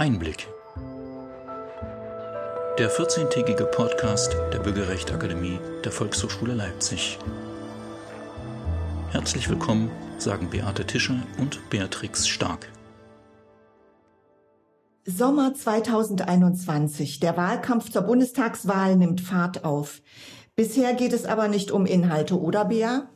Einblick. 0.00 0.48
Der 2.78 2.90
14-tägige 2.90 3.66
Podcast 3.66 4.34
der 4.50 4.60
Bürgerrechtsakademie 4.60 5.58
der 5.84 5.92
Volkshochschule 5.92 6.54
Leipzig. 6.54 7.18
Herzlich 9.10 9.50
willkommen, 9.50 9.90
sagen 10.16 10.48
Beate 10.48 10.86
Tischer 10.86 11.22
und 11.36 11.68
Beatrix 11.68 12.26
Stark. 12.26 12.72
Sommer 15.04 15.52
2021. 15.52 17.20
Der 17.20 17.36
Wahlkampf 17.36 17.90
zur 17.90 18.00
Bundestagswahl 18.00 18.96
nimmt 18.96 19.20
Fahrt 19.20 19.66
auf. 19.66 20.00
Bisher 20.56 20.94
geht 20.94 21.12
es 21.12 21.26
aber 21.26 21.48
nicht 21.48 21.70
um 21.72 21.84
Inhalte, 21.84 22.40
oder 22.40 22.64
Bea? 22.64 23.10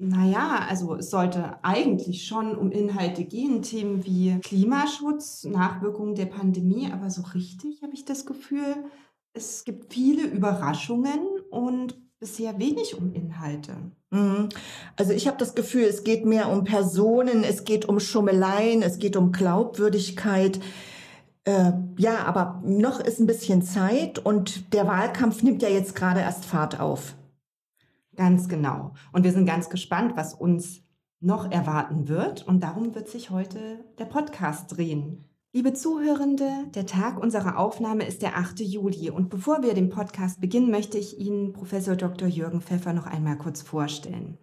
Naja, 0.00 0.66
also 0.68 0.94
es 0.94 1.10
sollte 1.10 1.62
eigentlich 1.62 2.26
schon 2.26 2.56
um 2.56 2.70
Inhalte 2.70 3.24
gehen, 3.24 3.62
Themen 3.62 4.04
wie 4.04 4.38
Klimaschutz, 4.40 5.44
Nachwirkungen 5.44 6.14
der 6.14 6.26
Pandemie, 6.26 6.90
aber 6.92 7.10
so 7.10 7.22
richtig 7.34 7.82
habe 7.82 7.94
ich 7.94 8.04
das 8.04 8.24
Gefühl, 8.24 8.76
es 9.32 9.64
gibt 9.64 9.92
viele 9.92 10.24
Überraschungen 10.24 11.20
und 11.50 11.98
bisher 12.20 12.58
wenig 12.58 12.96
um 12.96 13.12
Inhalte. 13.12 13.76
Mhm. 14.10 14.48
Also 14.96 15.12
ich 15.12 15.26
habe 15.26 15.36
das 15.36 15.54
Gefühl, 15.54 15.84
es 15.84 16.04
geht 16.04 16.24
mehr 16.24 16.48
um 16.50 16.64
Personen, 16.64 17.44
es 17.44 17.64
geht 17.64 17.84
um 17.88 18.00
Schummeleien, 18.00 18.82
es 18.82 18.98
geht 18.98 19.16
um 19.16 19.32
Glaubwürdigkeit. 19.32 20.60
Äh, 21.44 21.72
ja, 21.96 22.24
aber 22.24 22.62
noch 22.64 23.00
ist 23.00 23.20
ein 23.20 23.26
bisschen 23.26 23.62
Zeit 23.62 24.18
und 24.18 24.72
der 24.72 24.86
Wahlkampf 24.86 25.42
nimmt 25.42 25.62
ja 25.62 25.68
jetzt 25.68 25.94
gerade 25.94 26.20
erst 26.20 26.44
Fahrt 26.44 26.80
auf. 26.80 27.14
Ganz 28.18 28.48
genau. 28.48 28.94
Und 29.12 29.22
wir 29.22 29.30
sind 29.30 29.46
ganz 29.46 29.70
gespannt, 29.70 30.16
was 30.16 30.34
uns 30.34 30.82
noch 31.20 31.52
erwarten 31.52 32.08
wird. 32.08 32.44
Und 32.48 32.64
darum 32.64 32.96
wird 32.96 33.08
sich 33.08 33.30
heute 33.30 33.84
der 33.96 34.06
Podcast 34.06 34.76
drehen. 34.76 35.24
Liebe 35.52 35.72
Zuhörende, 35.72 36.50
der 36.74 36.84
Tag 36.84 37.22
unserer 37.22 37.56
Aufnahme 37.56 38.04
ist 38.04 38.22
der 38.22 38.36
8. 38.36 38.58
Juli. 38.58 39.10
Und 39.10 39.30
bevor 39.30 39.62
wir 39.62 39.72
den 39.72 39.88
Podcast 39.88 40.40
beginnen, 40.40 40.68
möchte 40.68 40.98
ich 40.98 41.20
Ihnen 41.20 41.52
Professor 41.52 41.94
Dr. 41.94 42.26
Jürgen 42.26 42.60
Pfeffer 42.60 42.92
noch 42.92 43.06
einmal 43.06 43.38
kurz 43.38 43.62
vorstellen. 43.62 44.36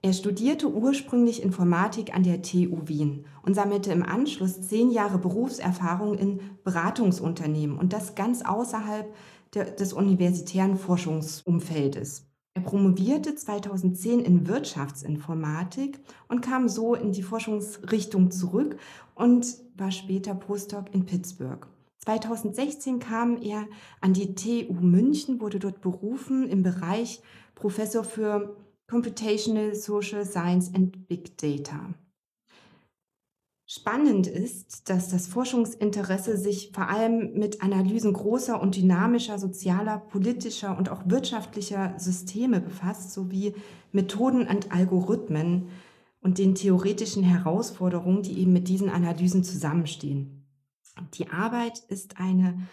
Er 0.00 0.14
studierte 0.14 0.72
ursprünglich 0.72 1.42
Informatik 1.42 2.14
an 2.14 2.22
der 2.22 2.40
TU 2.40 2.80
Wien 2.86 3.26
und 3.42 3.52
sammelte 3.52 3.92
im 3.92 4.04
Anschluss 4.04 4.62
zehn 4.62 4.90
Jahre 4.90 5.18
Berufserfahrung 5.18 6.16
in 6.16 6.40
Beratungsunternehmen 6.64 7.76
und 7.76 7.92
das 7.92 8.14
ganz 8.14 8.42
außerhalb 8.42 9.14
des 9.52 9.92
universitären 9.92 10.78
Forschungsumfeldes. 10.78 12.31
Er 12.54 12.62
promovierte 12.62 13.34
2010 13.34 14.20
in 14.20 14.46
Wirtschaftsinformatik 14.46 16.00
und 16.28 16.42
kam 16.42 16.68
so 16.68 16.94
in 16.94 17.12
die 17.12 17.22
Forschungsrichtung 17.22 18.30
zurück 18.30 18.76
und 19.14 19.46
war 19.76 19.90
später 19.90 20.34
Postdoc 20.34 20.94
in 20.94 21.06
Pittsburgh. 21.06 21.66
2016 22.04 22.98
kam 22.98 23.40
er 23.40 23.66
an 24.00 24.12
die 24.12 24.34
TU 24.34 24.74
München, 24.74 25.40
wurde 25.40 25.60
dort 25.60 25.80
berufen 25.80 26.48
im 26.48 26.62
Bereich 26.62 27.22
Professor 27.54 28.04
für 28.04 28.56
Computational 28.90 29.74
Social 29.74 30.26
Science 30.26 30.74
and 30.74 31.08
Big 31.08 31.38
Data. 31.38 31.94
Spannend 33.74 34.26
ist, 34.26 34.90
dass 34.90 35.08
das 35.08 35.28
Forschungsinteresse 35.28 36.36
sich 36.36 36.72
vor 36.74 36.90
allem 36.90 37.32
mit 37.32 37.62
Analysen 37.62 38.12
großer 38.12 38.60
und 38.60 38.76
dynamischer 38.76 39.38
sozialer, 39.38 39.96
politischer 39.96 40.76
und 40.76 40.90
auch 40.90 41.04
wirtschaftlicher 41.06 41.94
Systeme 41.96 42.60
befasst, 42.60 43.14
sowie 43.14 43.54
Methoden 43.90 44.46
und 44.46 44.72
Algorithmen 44.72 45.70
und 46.20 46.36
den 46.36 46.54
theoretischen 46.54 47.22
Herausforderungen, 47.22 48.20
die 48.20 48.40
eben 48.40 48.52
mit 48.52 48.68
diesen 48.68 48.90
Analysen 48.90 49.42
zusammenstehen. 49.42 50.46
Die 51.14 51.30
Arbeit 51.30 51.78
ist 51.88 52.20
eine 52.20 52.68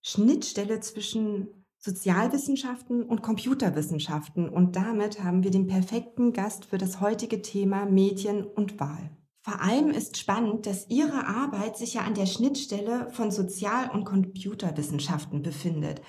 Schnittstelle 0.00 0.80
zwischen 0.80 1.48
Sozialwissenschaften 1.76 3.02
und 3.02 3.20
Computerwissenschaften 3.20 4.48
und 4.48 4.74
damit 4.74 5.22
haben 5.22 5.44
wir 5.44 5.50
den 5.50 5.66
perfekten 5.66 6.32
Gast 6.32 6.64
für 6.64 6.78
das 6.78 7.02
heutige 7.02 7.42
Thema 7.42 7.84
Medien 7.84 8.42
und 8.42 8.80
Wahl. 8.80 9.10
Vor 9.42 9.62
allem 9.62 9.90
ist 9.90 10.18
spannend, 10.18 10.66
dass 10.66 10.90
Ihre 10.90 11.26
Arbeit 11.26 11.78
sich 11.78 11.94
ja 11.94 12.02
an 12.02 12.14
der 12.14 12.26
Schnittstelle 12.26 13.08
von 13.12 13.30
Sozial- 13.30 13.90
und 13.90 14.04
Computerwissenschaften 14.04 15.42
befindet. 15.42 16.02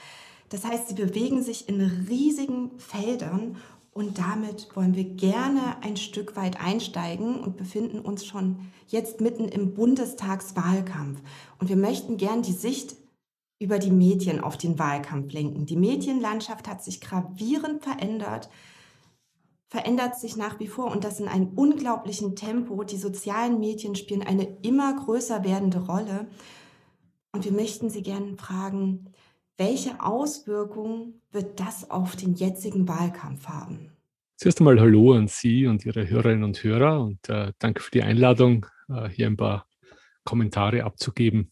Das 0.49 0.65
heißt, 0.65 0.89
Sie 0.89 0.95
bewegen 0.95 1.41
sich 1.41 1.69
in 1.69 1.79
riesigen 1.79 2.77
Feldern 2.77 3.55
und 3.93 4.17
damit 4.17 4.69
wollen 4.75 4.95
wir 4.95 5.05
gerne 5.05 5.77
ein 5.81 5.95
Stück 5.95 6.35
weit 6.35 6.59
einsteigen 6.61 7.39
und 7.39 7.55
befinden 7.55 7.99
uns 7.99 8.25
schon 8.25 8.71
jetzt 8.87 9.21
mitten 9.21 9.47
im 9.47 9.73
Bundestagswahlkampf. 9.73 11.21
Und 11.57 11.69
wir 11.69 11.77
möchten 11.77 12.17
gern 12.17 12.41
die 12.41 12.53
Sicht 12.53 12.95
über 13.59 13.79
die 13.79 13.91
Medien 13.91 14.41
auf 14.41 14.57
den 14.57 14.77
Wahlkampf 14.77 15.31
lenken. 15.31 15.65
Die 15.65 15.77
Medienlandschaft 15.77 16.67
hat 16.67 16.83
sich 16.83 16.99
gravierend 16.99 17.83
verändert 17.83 18.49
verändert 19.71 20.19
sich 20.19 20.35
nach 20.35 20.59
wie 20.59 20.67
vor 20.67 20.91
und 20.91 21.05
das 21.05 21.21
in 21.21 21.29
einem 21.29 21.47
unglaublichen 21.55 22.35
Tempo. 22.35 22.83
Die 22.83 22.97
sozialen 22.97 23.61
Medien 23.61 23.95
spielen 23.95 24.21
eine 24.21 24.57
immer 24.61 24.93
größer 24.93 25.45
werdende 25.45 25.79
Rolle. 25.79 26.27
Und 27.31 27.45
wir 27.45 27.53
möchten 27.53 27.89
Sie 27.89 28.03
gerne 28.03 28.35
fragen, 28.35 29.05
welche 29.57 30.03
Auswirkungen 30.03 31.21
wird 31.31 31.61
das 31.61 31.89
auf 31.89 32.17
den 32.17 32.35
jetzigen 32.35 32.85
Wahlkampf 32.89 33.47
haben? 33.47 33.93
Zuerst 34.35 34.59
einmal 34.59 34.79
Hallo 34.81 35.13
an 35.13 35.29
Sie 35.29 35.65
und 35.67 35.85
Ihre 35.85 36.09
Hörerinnen 36.09 36.43
und 36.43 36.61
Hörer 36.61 36.99
und 36.99 37.29
äh, 37.29 37.53
danke 37.57 37.81
für 37.81 37.91
die 37.91 38.03
Einladung, 38.03 38.65
äh, 38.89 39.07
hier 39.07 39.27
ein 39.27 39.37
paar 39.37 39.67
Kommentare 40.25 40.83
abzugeben. 40.83 41.49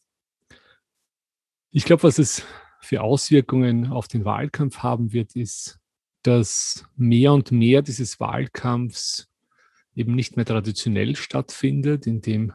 Ich 1.71 1.85
glaube, 1.85 2.03
was 2.03 2.19
es 2.19 2.43
für 2.81 3.01
Auswirkungen 3.01 3.93
auf 3.93 4.09
den 4.09 4.25
Wahlkampf 4.25 4.79
haben 4.79 5.13
wird, 5.13 5.37
ist 5.37 5.78
dass 6.23 6.85
mehr 6.95 7.33
und 7.33 7.51
mehr 7.51 7.81
dieses 7.81 8.19
Wahlkampfs 8.19 9.27
eben 9.95 10.15
nicht 10.15 10.35
mehr 10.35 10.45
traditionell 10.45 11.15
stattfindet, 11.15 12.07
indem 12.07 12.53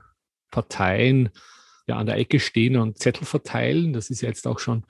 Parteien 0.50 1.30
ja 1.86 1.97
an 1.97 2.06
der 2.06 2.16
Ecke 2.16 2.41
stehen 2.41 2.76
und 2.76 2.98
Zettel 2.98 3.26
verteilen. 3.26 3.92
Das 3.92 4.10
ist 4.10 4.20
jetzt 4.20 4.47
auch 4.47 4.58
schon 4.58 4.84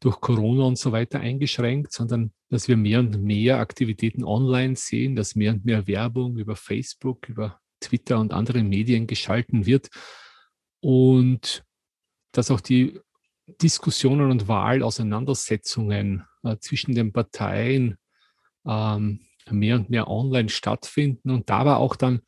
durch 0.00 0.20
Corona 0.20 0.64
und 0.64 0.78
so 0.78 0.92
weiter 0.92 1.20
eingeschränkt, 1.20 1.92
sondern 1.92 2.32
dass 2.48 2.68
wir 2.68 2.76
mehr 2.76 3.00
und 3.00 3.22
mehr 3.22 3.58
Aktivitäten 3.58 4.24
online 4.24 4.76
sehen, 4.76 5.16
dass 5.16 5.34
mehr 5.34 5.52
und 5.52 5.64
mehr 5.64 5.86
Werbung 5.86 6.36
über 6.36 6.54
Facebook, 6.54 7.28
über 7.28 7.60
Twitter 7.80 8.20
und 8.20 8.32
andere 8.32 8.62
Medien 8.62 9.06
geschalten 9.06 9.66
wird 9.66 9.88
und 10.80 11.64
dass 12.32 12.50
auch 12.50 12.60
die 12.60 13.00
Diskussionen 13.62 14.30
und 14.30 14.48
Wahlauseinandersetzungen 14.48 16.24
äh, 16.42 16.56
zwischen 16.58 16.94
den 16.94 17.12
Parteien 17.12 17.96
ähm, 18.66 19.20
mehr 19.50 19.76
und 19.76 19.90
mehr 19.90 20.08
online 20.08 20.48
stattfinden 20.48 21.30
und 21.30 21.48
dabei 21.50 21.76
auch 21.76 21.96
dann 21.96 22.20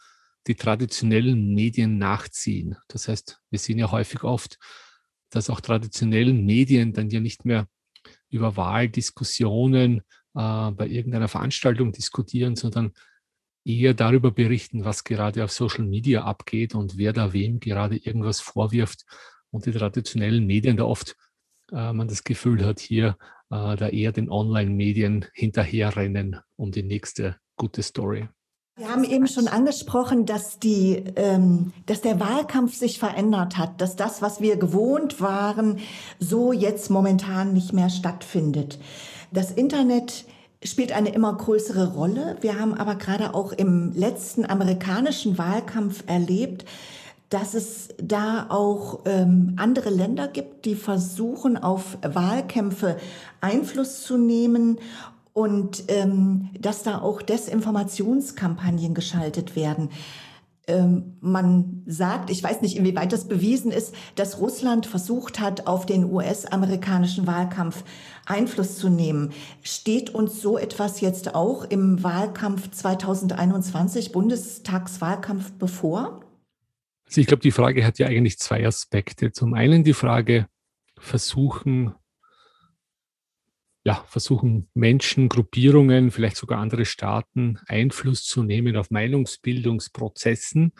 die 0.46 0.54
traditionellen 0.54 1.54
Medien 1.54 1.98
nachziehen. 1.98 2.76
Das 2.88 3.08
heißt, 3.08 3.40
wir 3.50 3.58
sehen 3.58 3.78
ja 3.78 3.90
häufig 3.90 4.24
oft, 4.24 4.58
dass 5.30 5.50
auch 5.50 5.60
traditionellen 5.60 6.44
Medien 6.44 6.92
dann 6.92 7.10
ja 7.10 7.20
nicht 7.20 7.44
mehr 7.44 7.68
über 8.30 8.56
Wahldiskussionen 8.56 9.98
äh, 10.34 10.70
bei 10.70 10.86
irgendeiner 10.88 11.28
Veranstaltung 11.28 11.92
diskutieren, 11.92 12.56
sondern 12.56 12.92
eher 13.64 13.92
darüber 13.92 14.30
berichten, 14.30 14.84
was 14.84 15.04
gerade 15.04 15.44
auf 15.44 15.52
Social 15.52 15.84
Media 15.84 16.24
abgeht 16.24 16.74
und 16.74 16.96
wer 16.96 17.12
da 17.12 17.32
wem 17.32 17.60
gerade 17.60 17.96
irgendwas 17.96 18.40
vorwirft. 18.40 19.04
Und 19.50 19.66
die 19.66 19.72
traditionellen 19.72 20.46
Medien 20.46 20.76
da 20.76 20.84
oft 20.84 21.16
äh, 21.72 21.92
man 21.92 22.08
das 22.08 22.24
Gefühl 22.24 22.64
hat, 22.64 22.80
hier 22.80 23.18
äh, 23.50 23.76
da 23.76 23.88
eher 23.88 24.12
den 24.12 24.30
Online-Medien 24.30 25.26
hinterherrennen 25.32 26.36
um 26.56 26.70
die 26.70 26.82
nächste 26.82 27.36
gute 27.56 27.82
Story. 27.82 28.28
Wir 28.76 28.90
haben 28.90 29.02
eben 29.02 29.26
schon 29.26 29.48
angesprochen, 29.48 30.24
dass, 30.24 30.60
die, 30.60 31.02
ähm, 31.16 31.72
dass 31.86 32.00
der 32.00 32.20
Wahlkampf 32.20 32.76
sich 32.76 33.00
verändert 33.00 33.58
hat, 33.58 33.80
dass 33.80 33.96
das, 33.96 34.22
was 34.22 34.40
wir 34.40 34.56
gewohnt 34.56 35.20
waren, 35.20 35.80
so 36.20 36.52
jetzt 36.52 36.88
momentan 36.88 37.52
nicht 37.52 37.72
mehr 37.72 37.90
stattfindet. 37.90 38.78
Das 39.32 39.50
Internet 39.50 40.26
spielt 40.62 40.92
eine 40.92 41.12
immer 41.12 41.36
größere 41.36 41.92
Rolle. 41.94 42.36
Wir 42.40 42.60
haben 42.60 42.72
aber 42.74 42.94
gerade 42.94 43.34
auch 43.34 43.52
im 43.52 43.92
letzten 43.94 44.44
amerikanischen 44.44 45.38
Wahlkampf 45.38 46.04
erlebt, 46.06 46.64
dass 47.28 47.54
es 47.54 47.88
da 48.02 48.46
auch 48.48 49.00
ähm, 49.04 49.54
andere 49.56 49.90
Länder 49.90 50.28
gibt, 50.28 50.64
die 50.64 50.74
versuchen, 50.74 51.56
auf 51.56 51.98
Wahlkämpfe 52.02 52.96
Einfluss 53.40 54.02
zu 54.02 54.16
nehmen 54.16 54.78
und 55.34 55.84
ähm, 55.88 56.50
dass 56.58 56.82
da 56.82 57.00
auch 57.00 57.22
Desinformationskampagnen 57.22 58.94
geschaltet 58.94 59.56
werden. 59.56 59.90
Ähm, 60.66 61.16
man 61.20 61.82
sagt, 61.86 62.30
ich 62.30 62.42
weiß 62.42 62.60
nicht, 62.60 62.76
inwieweit 62.76 63.12
das 63.12 63.28
bewiesen 63.28 63.70
ist, 63.70 63.94
dass 64.16 64.40
Russland 64.40 64.86
versucht 64.86 65.38
hat, 65.38 65.66
auf 65.66 65.86
den 65.86 66.10
US-amerikanischen 66.10 67.26
Wahlkampf 67.26 67.84
Einfluss 68.26 68.76
zu 68.76 68.88
nehmen. 68.88 69.30
Steht 69.62 70.14
uns 70.14 70.42
so 70.42 70.58
etwas 70.58 71.00
jetzt 71.00 71.34
auch 71.34 71.64
im 71.64 72.02
Wahlkampf 72.02 72.70
2021, 72.70 74.12
Bundestagswahlkampf 74.12 75.52
bevor? 75.52 76.20
Also 77.08 77.22
ich 77.22 77.26
glaube, 77.26 77.42
die 77.42 77.52
Frage 77.52 77.86
hat 77.86 77.98
ja 77.98 78.06
eigentlich 78.06 78.38
zwei 78.38 78.66
Aspekte. 78.66 79.32
Zum 79.32 79.54
einen 79.54 79.82
die 79.82 79.94
Frage, 79.94 80.46
versuchen, 80.98 81.94
ja, 83.82 84.04
versuchen 84.08 84.68
Menschen, 84.74 85.30
Gruppierungen, 85.30 86.10
vielleicht 86.10 86.36
sogar 86.36 86.58
andere 86.58 86.84
Staaten 86.84 87.58
Einfluss 87.66 88.24
zu 88.24 88.42
nehmen 88.42 88.76
auf 88.76 88.90
Meinungsbildungsprozessen. 88.90 90.72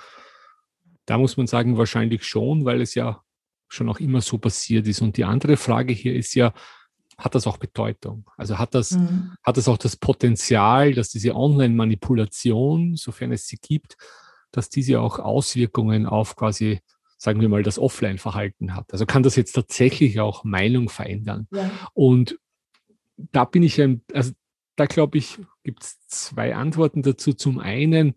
Da 1.07 1.17
muss 1.17 1.39
man 1.39 1.47
sagen, 1.47 1.79
wahrscheinlich 1.79 2.25
schon, 2.25 2.67
weil 2.67 2.83
es 2.83 2.95
ja 2.95 3.23
schon 3.69 3.89
auch 3.89 3.99
immer 3.99 4.21
so 4.21 4.37
passiert 4.37 4.87
ist. 4.87 5.01
Und 5.01 5.17
die 5.17 5.25
andere 5.25 5.57
Frage 5.57 5.95
hier 5.95 6.15
ist 6.15 6.35
ja, 6.35 6.53
hat 7.17 7.35
das 7.35 7.47
auch 7.47 7.57
Bedeutung? 7.57 8.29
Also 8.37 8.59
hat 8.59 8.75
das, 8.75 8.91
mhm. 8.91 9.33
hat 9.43 9.57
das 9.57 9.67
auch 9.67 9.79
das 9.79 9.97
Potenzial, 9.97 10.93
dass 10.93 11.09
diese 11.09 11.35
Online-Manipulation, 11.35 12.97
sofern 12.97 13.33
es 13.33 13.47
sie 13.47 13.57
gibt, 13.57 13.97
dass 14.51 14.69
diese 14.69 15.01
auch 15.01 15.19
Auswirkungen 15.19 16.07
auf 16.07 16.37
quasi, 16.37 16.81
sagen 17.17 17.41
wir 17.41 17.49
mal, 17.49 17.63
das 17.63 17.79
Offline-Verhalten 17.79 18.75
hat. 18.75 18.93
Also 18.93 19.07
kann 19.07 19.23
das 19.23 19.37
jetzt 19.37 19.53
tatsächlich 19.53 20.21
auch 20.21 20.45
Meinung 20.45 20.89
verändern. 20.89 21.47
Ja. 21.51 21.71
Und 21.95 22.39
da 23.17 23.45
bin 23.45 23.63
ich 23.63 23.81
also 24.13 24.33
da 24.77 24.87
glaube 24.87 25.19
ich, 25.19 25.39
gibt 25.65 25.83
es 25.83 25.99
zwei 26.07 26.55
Antworten 26.55 27.03
dazu. 27.03 27.33
Zum 27.33 27.59
einen 27.59 28.15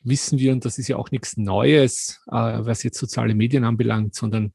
wissen 0.00 0.38
wir, 0.38 0.52
und 0.52 0.64
das 0.64 0.78
ist 0.78 0.88
ja 0.88 0.96
auch 0.96 1.10
nichts 1.10 1.36
Neues, 1.36 2.22
äh, 2.26 2.32
was 2.32 2.82
jetzt 2.82 2.98
soziale 2.98 3.34
Medien 3.34 3.64
anbelangt, 3.64 4.14
sondern 4.14 4.52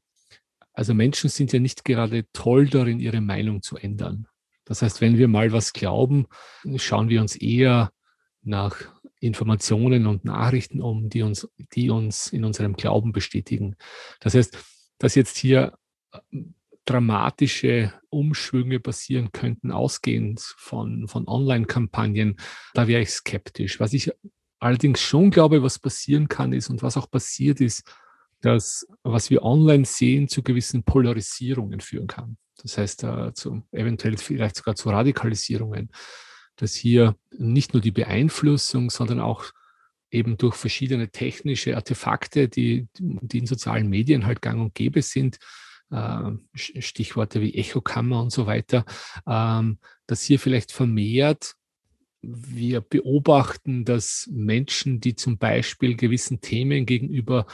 also 0.72 0.94
Menschen 0.94 1.28
sind 1.28 1.52
ja 1.52 1.58
nicht 1.58 1.84
gerade 1.84 2.24
toll 2.32 2.68
darin, 2.68 3.00
ihre 3.00 3.20
Meinung 3.20 3.60
zu 3.60 3.76
ändern. 3.76 4.26
Das 4.64 4.80
heißt, 4.80 5.00
wenn 5.00 5.18
wir 5.18 5.28
mal 5.28 5.52
was 5.52 5.72
glauben, 5.72 6.26
schauen 6.76 7.08
wir 7.08 7.20
uns 7.20 7.36
eher 7.36 7.90
nach 8.42 8.76
Informationen 9.22 10.06
und 10.06 10.24
Nachrichten 10.24 10.80
um, 10.82 11.08
die 11.08 11.22
uns, 11.22 11.48
die 11.74 11.90
uns 11.90 12.28
in 12.28 12.44
unserem 12.44 12.74
Glauben 12.74 13.12
bestätigen. 13.12 13.76
Das 14.20 14.34
heißt, 14.34 14.58
dass 14.98 15.14
jetzt 15.14 15.36
hier 15.36 15.74
äh, 16.12 16.18
dramatische 16.84 17.92
Umschwünge 18.10 18.80
passieren 18.80 19.30
könnten, 19.30 19.70
ausgehend 19.70 20.40
von, 20.40 21.06
von 21.06 21.28
Online-Kampagnen, 21.28 22.36
da 22.74 22.88
wäre 22.88 23.02
ich 23.02 23.10
skeptisch. 23.10 23.78
Was 23.78 23.92
ich 23.92 24.10
allerdings 24.58 25.00
schon 25.00 25.30
glaube, 25.30 25.62
was 25.62 25.78
passieren 25.78 26.28
kann, 26.28 26.52
ist 26.52 26.68
und 26.70 26.82
was 26.82 26.96
auch 26.96 27.08
passiert 27.08 27.60
ist, 27.60 27.84
dass 28.40 28.84
was 29.04 29.30
wir 29.30 29.44
online 29.44 29.84
sehen, 29.84 30.26
zu 30.26 30.42
gewissen 30.42 30.82
Polarisierungen 30.82 31.78
führen 31.78 32.08
kann. 32.08 32.36
Das 32.60 32.76
heißt, 32.76 33.04
äh, 33.04 33.32
zu, 33.34 33.62
eventuell 33.70 34.16
vielleicht 34.16 34.56
sogar 34.56 34.74
zu 34.74 34.90
Radikalisierungen 34.90 35.90
dass 36.62 36.76
hier 36.76 37.16
nicht 37.36 37.72
nur 37.72 37.82
die 37.82 37.90
Beeinflussung, 37.90 38.88
sondern 38.88 39.18
auch 39.18 39.46
eben 40.12 40.36
durch 40.36 40.54
verschiedene 40.54 41.10
technische 41.10 41.74
Artefakte, 41.74 42.48
die, 42.48 42.86
die 43.00 43.38
in 43.38 43.46
sozialen 43.46 43.88
Medien 43.88 44.26
halt 44.26 44.40
gang 44.42 44.60
und 44.60 44.72
gäbe 44.72 45.02
sind, 45.02 45.38
äh, 45.90 46.30
Stichworte 46.54 47.40
wie 47.40 47.54
Echokammer 47.54 48.22
und 48.22 48.30
so 48.30 48.46
weiter, 48.46 48.84
ähm, 49.26 49.80
dass 50.06 50.22
hier 50.22 50.38
vielleicht 50.38 50.70
vermehrt 50.70 51.56
wir 52.20 52.80
beobachten, 52.80 53.84
dass 53.84 54.28
Menschen, 54.30 55.00
die 55.00 55.16
zum 55.16 55.38
Beispiel 55.38 55.96
gewissen 55.96 56.40
Themen 56.40 56.86
gegenüber 56.86 57.48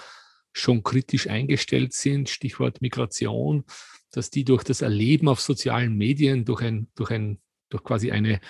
schon 0.52 0.82
kritisch 0.82 1.28
eingestellt 1.28 1.94
sind, 1.94 2.28
Stichwort 2.28 2.82
Migration, 2.82 3.64
dass 4.10 4.28
die 4.28 4.44
durch 4.44 4.64
das 4.64 4.82
Erleben 4.82 5.28
auf 5.28 5.40
sozialen 5.40 5.96
Medien, 5.96 6.44
durch 6.44 6.60
ein, 6.60 6.88
durch 6.94 7.10
ein, 7.10 7.40
durch 7.70 7.82
quasi 7.82 8.10
eine 8.10 8.40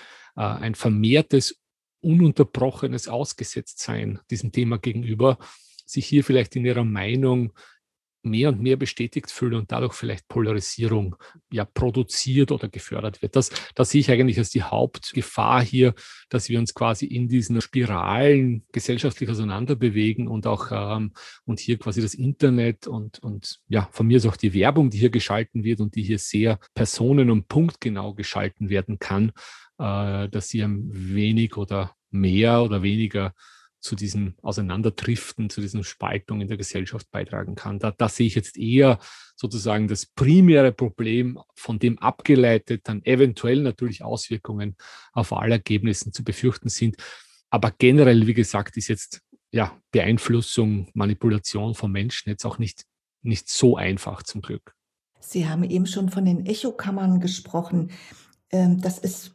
ein 0.42 0.74
vermehrtes, 0.74 1.60
ununterbrochenes 2.00 3.08
Ausgesetztsein 3.08 4.20
diesem 4.30 4.52
Thema 4.52 4.78
gegenüber, 4.78 5.38
sich 5.84 6.06
hier 6.06 6.22
vielleicht 6.22 6.54
in 6.56 6.64
ihrer 6.64 6.84
Meinung 6.84 7.52
mehr 8.22 8.48
und 8.48 8.60
mehr 8.60 8.76
bestätigt 8.76 9.30
fühlen 9.30 9.54
und 9.54 9.72
dadurch 9.72 9.94
vielleicht 9.94 10.28
Polarisierung 10.28 11.16
ja 11.52 11.64
produziert 11.64 12.50
oder 12.50 12.68
gefördert 12.68 13.22
wird. 13.22 13.36
Das, 13.36 13.50
das 13.74 13.90
sehe 13.90 14.00
ich 14.00 14.10
eigentlich 14.10 14.38
als 14.38 14.50
die 14.50 14.62
Hauptgefahr 14.62 15.62
hier, 15.62 15.94
dass 16.28 16.48
wir 16.48 16.58
uns 16.58 16.74
quasi 16.74 17.06
in 17.06 17.28
diesen 17.28 17.60
Spiralen 17.60 18.66
gesellschaftlich 18.72 19.30
auseinanderbewegen 19.30 20.28
und 20.28 20.46
auch 20.46 20.68
ähm, 20.70 21.12
und 21.44 21.60
hier 21.60 21.78
quasi 21.78 22.02
das 22.02 22.14
Internet 22.14 22.86
und, 22.86 23.20
und 23.20 23.60
ja, 23.68 23.88
von 23.92 24.06
mir 24.06 24.18
ist 24.18 24.26
auch 24.26 24.36
die 24.36 24.54
Werbung, 24.54 24.90
die 24.90 24.98
hier 24.98 25.10
geschalten 25.10 25.64
wird 25.64 25.80
und 25.80 25.94
die 25.94 26.02
hier 26.02 26.18
sehr 26.18 26.58
personen- 26.74 27.30
und 27.30 27.48
punktgenau 27.48 28.14
geschalten 28.14 28.68
werden 28.68 28.98
kann, 28.98 29.32
äh, 29.78 30.28
dass 30.28 30.48
sie 30.48 30.64
wenig 30.66 31.56
oder 31.56 31.94
mehr 32.10 32.62
oder 32.62 32.82
weniger 32.82 33.34
zu 33.80 33.94
diesem 33.94 34.34
Auseinanderdriften, 34.42 35.50
zu 35.50 35.60
diesen 35.60 35.84
Spaltungen 35.84 36.42
in 36.42 36.48
der 36.48 36.56
Gesellschaft 36.56 37.10
beitragen 37.10 37.54
kann. 37.54 37.78
Da, 37.78 37.92
da 37.92 38.08
sehe 38.08 38.26
ich 38.26 38.34
jetzt 38.34 38.58
eher 38.58 38.98
sozusagen 39.36 39.86
das 39.86 40.06
primäre 40.06 40.72
Problem, 40.72 41.38
von 41.54 41.78
dem 41.78 41.98
abgeleitet 41.98 42.82
dann 42.88 43.04
eventuell 43.04 43.62
natürlich 43.62 44.02
Auswirkungen 44.02 44.76
auf 45.12 45.30
Wahlergebnissen 45.30 46.12
zu 46.12 46.24
befürchten 46.24 46.68
sind. 46.68 46.96
Aber 47.50 47.70
generell, 47.70 48.26
wie 48.26 48.34
gesagt, 48.34 48.76
ist 48.76 48.88
jetzt 48.88 49.22
ja 49.52 49.80
Beeinflussung, 49.92 50.90
Manipulation 50.94 51.74
von 51.74 51.92
Menschen 51.92 52.30
jetzt 52.30 52.44
auch 52.44 52.58
nicht, 52.58 52.84
nicht 53.22 53.48
so 53.48 53.76
einfach 53.76 54.22
zum 54.22 54.40
Glück. 54.40 54.74
Sie 55.20 55.48
haben 55.48 55.64
eben 55.64 55.86
schon 55.86 56.10
von 56.10 56.24
den 56.24 56.46
Echokammern 56.46 57.20
gesprochen. 57.20 57.90
Ähm, 58.50 58.80
das 58.80 58.98
ist 58.98 59.32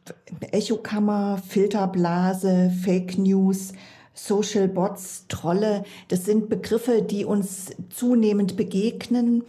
Echokammer, 0.50 1.40
Filterblase, 1.46 2.72
Fake 2.82 3.18
News, 3.18 3.72
Social 4.12 4.68
Bots, 4.68 5.26
Trolle. 5.28 5.84
Das 6.08 6.24
sind 6.24 6.48
Begriffe, 6.48 7.02
die 7.02 7.24
uns 7.24 7.72
zunehmend 7.90 8.56
begegnen, 8.56 9.44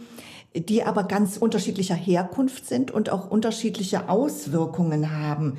die 0.54 0.82
aber 0.82 1.04
ganz 1.04 1.36
unterschiedlicher 1.36 1.94
Herkunft 1.94 2.66
sind 2.66 2.90
und 2.90 3.10
auch 3.10 3.30
unterschiedliche 3.30 4.08
Auswirkungen 4.08 5.12
haben. 5.12 5.58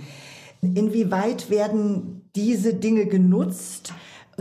Inwieweit 0.62 1.50
werden 1.50 2.30
diese 2.36 2.74
Dinge 2.74 3.06
genutzt 3.06 3.94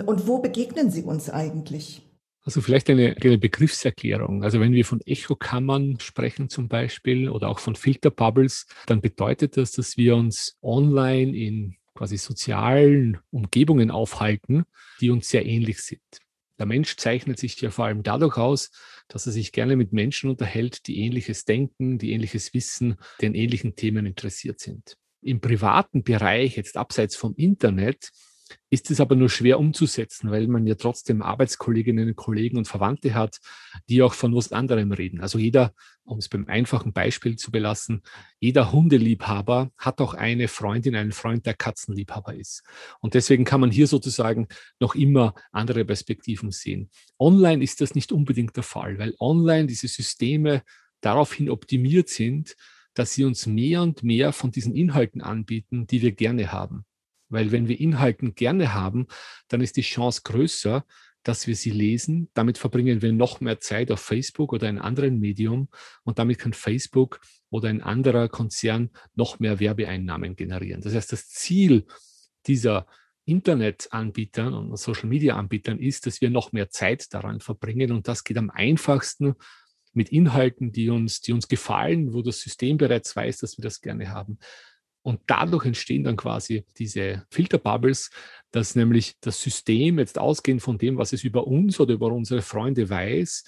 und 0.07 0.27
wo 0.27 0.39
begegnen 0.39 0.91
sie 0.91 1.03
uns 1.03 1.31
eigentlich? 1.31 2.06
Also 2.47 2.61
vielleicht 2.61 2.89
eine, 2.89 3.17
eine 3.21 3.39
Begriffserklärung. 3.39 4.45
Also 4.45 4.61
wenn 4.61 4.73
wir 4.73 4.85
von 4.85 5.01
Echokammern 5.01 5.99
sprechen 5.99 6.49
zum 6.49 6.69
Beispiel 6.69 7.29
oder 7.29 7.49
auch 7.49 7.59
von 7.59 7.75
Filterbubbles, 7.75 8.69
dann 8.87 9.01
bedeutet 9.01 9.57
das, 9.57 9.73
dass 9.73 9.97
wir 9.97 10.15
uns 10.15 10.57
online 10.63 11.37
in 11.37 11.77
quasi 11.97 12.17
sozialen 12.17 13.19
Umgebungen 13.31 13.91
aufhalten, 13.91 14.65
die 15.01 15.11
uns 15.11 15.29
sehr 15.29 15.45
ähnlich 15.45 15.83
sind. 15.83 16.01
Der 16.61 16.67
Mensch 16.67 16.95
zeichnet 16.97 17.41
sich 17.41 17.61
ja 17.61 17.71
vor 17.71 17.87
allem 17.87 18.05
dadurch 18.05 18.37
aus, 18.37 18.71
dass 19.09 19.27
er 19.27 19.33
sich 19.33 19.51
gerne 19.51 19.75
mit 19.75 19.93
Menschen 19.93 20.31
unterhält, 20.31 20.87
die 20.87 21.01
ähnliches 21.01 21.47
denken, 21.47 21.99
die 21.99 22.13
ähnliches 22.13 22.55
wissen, 22.55 22.95
die 23.21 23.27
an 23.27 23.35
ähnlichen 23.35 23.75
Themen 23.75 24.07
interessiert 24.07 24.61
sind. 24.61 24.97
Im 25.21 25.41
privaten 25.41 26.05
Bereich, 26.05 26.57
jetzt 26.57 26.77
abseits 26.77 27.17
vom 27.17 27.35
Internet, 27.35 28.13
ist 28.71 28.91
es 28.91 29.01
aber 29.01 29.17
nur 29.17 29.29
schwer 29.29 29.59
umzusetzen, 29.59 30.31
weil 30.31 30.49
man 30.49 30.67
ja 30.67 30.75
trotzdem 30.75 31.23
Arbeitskolleginnen 31.23 32.09
und 32.09 32.17
Kollegen 32.17 32.57
und 32.57 32.69
Verwandte 32.69 33.15
hat, 33.15 33.39
die 33.89 34.03
auch 34.03 34.15
von 34.15 34.35
was 34.35 34.53
anderem 34.53 34.93
reden. 34.93 35.21
Also 35.21 35.39
jeder, 35.39 35.73
um 36.05 36.19
es 36.19 36.29
beim 36.29 36.47
einfachen 36.47 36.93
Beispiel 36.93 37.37
zu 37.37 37.51
belassen, 37.51 38.03
jeder 38.39 38.73
Hundeliebhaber 38.73 39.71
hat 39.77 40.01
auch 40.01 40.15
eine 40.15 40.49
Freundin, 40.49 40.95
einen 40.97 41.13
Freund, 41.13 41.47
der 41.47 41.55
Katzenliebhaber 41.55 42.35
ist. 42.35 42.63
Und 43.01 43.15
deswegen 43.15 43.45
kann 43.45 43.61
man 43.61 43.71
hier 43.71 43.87
sozusagen 43.87 44.49
noch 44.81 44.95
immer 44.95 45.35
andere 45.53 45.85
Perspektiven 45.85 46.51
sehen. 46.51 46.91
Online 47.19 47.63
ist 47.63 47.81
das 47.81 47.95
nicht 47.95 48.13
unbedingt 48.13 48.57
der 48.57 48.63
Fall, 48.63 48.99
weil 48.99 49.15
online 49.19 49.67
diese 49.67 49.89
Systeme 49.89 50.63
daraufhin 51.01 51.51
optimiert 51.51 52.09
sind, 52.09 52.57
dass 52.95 53.13
sie 53.13 53.25
uns 53.25 53.47
mehr 53.47 53.83
und 53.83 54.03
mehr 54.03 54.33
von 54.33 54.51
diesen 54.51 54.75
Inhalten 54.75 55.21
anbieten, 55.21 55.87
die 55.87 56.03
wir 56.03 56.13
gerne 56.13 56.51
haben. 56.51 56.85
Weil 57.29 57.53
wenn 57.53 57.69
wir 57.69 57.81
Inhalten 57.81 58.35
gerne 58.35 58.75
haben, 58.75 59.07
dann 59.49 59.61
ist 59.61 59.77
die 59.77 59.83
Chance 59.83 60.23
größer, 60.25 60.85
dass 61.27 61.47
wir 61.47 61.57
sie 61.57 61.71
lesen. 61.71 62.31
Damit 62.35 62.57
verbringen 62.57 63.03
wir 63.03 63.13
noch 63.13 63.41
mehr 63.41 63.59
Zeit 63.59 63.91
auf 63.91 64.01
Facebook 64.01 64.53
oder 64.53 64.69
einem 64.69 64.81
anderen 64.81 65.19
Medium 65.19 65.69
und 66.05 66.19
damit 66.19 66.39
kann 66.39 66.53
Facebook 66.53 67.21
oder 67.51 67.69
ein 67.69 67.83
anderer 67.83 68.29
Konzern 68.29 68.91
noch 69.15 69.41
mehr 69.41 69.59
Werbeeinnahmen 69.59 70.37
generieren. 70.37 70.83
Das 70.83 70.95
heißt, 70.95 71.13
das 71.13 71.29
Ziel 71.29 71.87
dieser 72.47 72.87
Internetanbietern 73.25 74.55
und 74.55 74.77
Social 74.79 75.09
Media 75.09 75.37
Anbietern 75.37 75.81
ist, 75.81 76.07
dass 76.07 76.21
wir 76.21 76.31
noch 76.31 76.53
mehr 76.53 76.71
Zeit 76.71 77.13
daran 77.13 77.41
verbringen 77.41 77.91
und 77.91 78.07
das 78.07 78.23
geht 78.23 78.39
am 78.39 78.51
einfachsten 78.51 79.35
mit 79.93 80.11
Inhalten, 80.11 80.71
die 80.71 80.91
uns, 80.91 81.23
die 81.23 81.33
uns 81.33 81.49
gefallen, 81.49 82.13
wo 82.13 82.23
das 82.23 82.41
System 82.41 82.77
bereits 82.77 83.17
weiß, 83.17 83.39
dass 83.39 83.59
wir 83.59 83.63
das 83.63 83.81
gerne 83.81 84.11
haben. 84.11 84.39
Und 85.07 85.21
dadurch 85.29 85.65
entstehen 85.67 86.03
dann 86.03 86.17
quasi 86.17 86.65
diese 86.79 87.25
Filterbubbles, 87.31 88.11
dass 88.51 88.75
nämlich 88.75 89.15
das 89.21 89.41
System 89.41 90.01
jetzt 90.01 90.19
ausgehend 90.19 90.63
von 90.63 90.79
dem, 90.79 90.99
was 90.99 91.13
es 91.13 91.23
über 91.23 91.47
uns 91.47 91.79
oder 91.79 91.95
über 91.95 92.09
unsere 92.09 92.43
Freunde 92.43 92.91
weiß, 92.91 93.45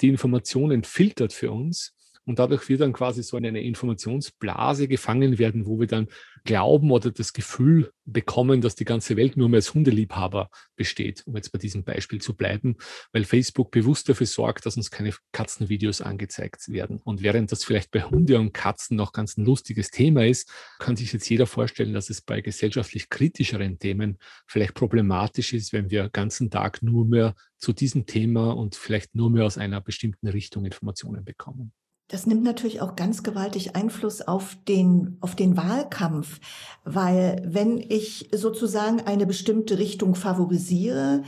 die 0.00 0.08
Informationen 0.08 0.84
filtert 0.84 1.34
für 1.34 1.52
uns 1.52 1.94
Und 2.24 2.38
dadurch 2.38 2.68
wird 2.68 2.80
dann 2.80 2.92
quasi 2.92 3.22
so 3.22 3.36
in 3.36 3.46
eine 3.46 3.62
Informationsblase 3.62 4.86
gefangen 4.86 5.38
werden, 5.38 5.66
wo 5.66 5.80
wir 5.80 5.88
dann 5.88 6.08
glauben 6.44 6.90
oder 6.90 7.10
das 7.10 7.32
Gefühl 7.32 7.92
bekommen, 8.04 8.60
dass 8.60 8.74
die 8.74 8.84
ganze 8.84 9.16
Welt 9.16 9.36
nur 9.36 9.48
mehr 9.48 9.58
als 9.58 9.74
Hundeliebhaber 9.74 10.50
besteht, 10.76 11.22
um 11.26 11.36
jetzt 11.36 11.50
bei 11.52 11.58
diesem 11.58 11.84
Beispiel 11.84 12.20
zu 12.20 12.34
bleiben, 12.34 12.76
weil 13.12 13.24
Facebook 13.24 13.70
bewusst 13.70 14.08
dafür 14.08 14.26
sorgt, 14.26 14.66
dass 14.66 14.76
uns 14.76 14.90
keine 14.90 15.12
Katzenvideos 15.32 16.00
angezeigt 16.00 16.68
werden. 16.68 17.00
Und 17.02 17.22
während 17.22 17.52
das 17.52 17.64
vielleicht 17.64 17.90
bei 17.90 18.02
Hunde 18.02 18.38
und 18.38 18.52
Katzen 18.52 18.96
noch 18.96 19.12
ganz 19.12 19.36
ein 19.36 19.44
lustiges 19.44 19.90
Thema 19.90 20.26
ist, 20.26 20.50
kann 20.78 20.96
sich 20.96 21.12
jetzt 21.12 21.28
jeder 21.28 21.46
vorstellen, 21.46 21.92
dass 21.92 22.10
es 22.10 22.22
bei 22.22 22.40
gesellschaftlich 22.40 23.08
kritischeren 23.08 23.78
Themen 23.78 24.18
vielleicht 24.46 24.74
problematisch 24.74 25.52
ist, 25.52 25.72
wenn 25.72 25.90
wir 25.90 26.04
den 26.04 26.12
ganzen 26.12 26.50
Tag 26.50 26.82
nur 26.82 27.04
mehr 27.04 27.34
zu 27.58 27.72
diesem 27.72 28.06
Thema 28.06 28.50
und 28.50 28.74
vielleicht 28.74 29.14
nur 29.14 29.30
mehr 29.30 29.44
aus 29.44 29.58
einer 29.58 29.80
bestimmten 29.80 30.28
Richtung 30.28 30.64
Informationen 30.64 31.24
bekommen. 31.24 31.72
Das 32.12 32.26
nimmt 32.26 32.44
natürlich 32.44 32.82
auch 32.82 32.94
ganz 32.94 33.22
gewaltig 33.22 33.74
Einfluss 33.74 34.20
auf 34.20 34.58
den, 34.68 35.16
auf 35.22 35.34
den 35.34 35.56
Wahlkampf, 35.56 36.40
weil 36.84 37.42
wenn 37.46 37.78
ich 37.78 38.28
sozusagen 38.34 39.00
eine 39.00 39.24
bestimmte 39.24 39.78
Richtung 39.78 40.14
favorisiere, 40.14 41.22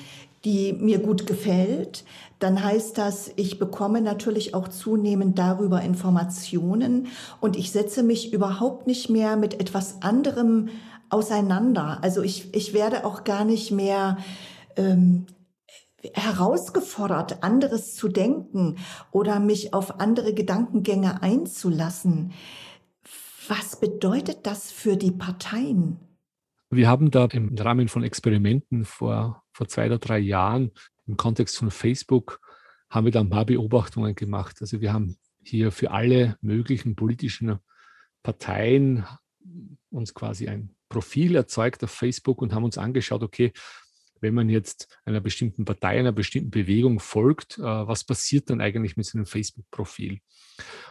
die 0.44 0.74
mir 0.74 0.98
gut 0.98 1.26
gefällt, 1.26 2.04
dann 2.38 2.62
heißt 2.62 2.98
das, 2.98 3.32
ich 3.36 3.58
bekomme 3.58 4.02
natürlich 4.02 4.52
auch 4.52 4.68
zunehmend 4.68 5.38
darüber 5.38 5.80
Informationen 5.80 7.06
und 7.40 7.56
ich 7.56 7.70
setze 7.72 8.02
mich 8.02 8.34
überhaupt 8.34 8.86
nicht 8.86 9.08
mehr 9.08 9.38
mit 9.38 9.60
etwas 9.60 10.02
anderem 10.02 10.68
auseinander. 11.08 12.00
Also 12.02 12.20
ich, 12.20 12.54
ich 12.54 12.74
werde 12.74 13.06
auch 13.06 13.24
gar 13.24 13.46
nicht 13.46 13.70
mehr 13.70 14.18
ähm, 14.76 15.24
herausgefordert, 16.12 17.42
anderes 17.42 17.94
zu 17.94 18.08
denken 18.08 18.76
oder 19.11 19.40
mich 19.40 19.73
auf 19.73 20.00
andere 20.00 20.34
Gedankengänge 20.34 21.23
einzulassen. 21.23 22.32
Was 23.49 23.78
bedeutet 23.78 24.46
das 24.46 24.70
für 24.70 24.96
die 24.96 25.12
Parteien? 25.12 25.99
Wir 26.70 26.88
haben 26.88 27.11
da 27.11 27.26
im 27.26 27.56
Rahmen 27.56 27.88
von 27.88 28.02
Experimenten 28.02 28.84
vor, 28.84 29.42
vor 29.52 29.68
zwei 29.68 29.87
oder 29.87 29.99
drei 29.99 30.18
Jahren 30.18 30.73
im 31.06 31.16
Kontext 31.16 31.58
von 31.58 31.70
Facebook 31.70 32.40
haben 32.90 33.04
wir 33.04 33.12
da 33.12 33.20
ein 33.20 33.30
paar 33.30 33.44
Beobachtungen 33.44 34.14
gemacht. 34.14 34.56
Also 34.61 34.80
wir 34.80 34.92
haben 34.92 35.16
hier 35.42 35.73
für 35.73 35.90
alle 35.90 36.37
möglichen 36.40 36.96
politischen 36.96 37.58
Parteien 38.23 39.04
uns 39.90 40.14
quasi 40.14 40.49
ein 40.49 40.75
Profil 40.88 41.37
erzeugt 41.37 41.84
auf 41.84 41.90
Facebook 41.90 42.40
und 42.40 42.54
haben 42.54 42.64
uns 42.64 42.78
angeschaut, 42.78 43.23
okay, 43.23 43.52
wenn 44.25 44.35
man 44.35 44.49
jetzt 44.49 44.99
einer 45.04 45.21
bestimmten 45.21 45.64
Partei, 45.64 46.00
einer 46.00 46.11
bestimmten 46.11 46.50
Bewegung 46.50 46.99
folgt, 46.99 47.59
äh, 47.59 47.62
was 47.62 48.02
passiert 48.02 48.50
dann 48.50 48.61
eigentlich 48.61 48.97
mit 48.97 49.07
seinem 49.07 49.26
Facebook-Profil? 49.26 50.19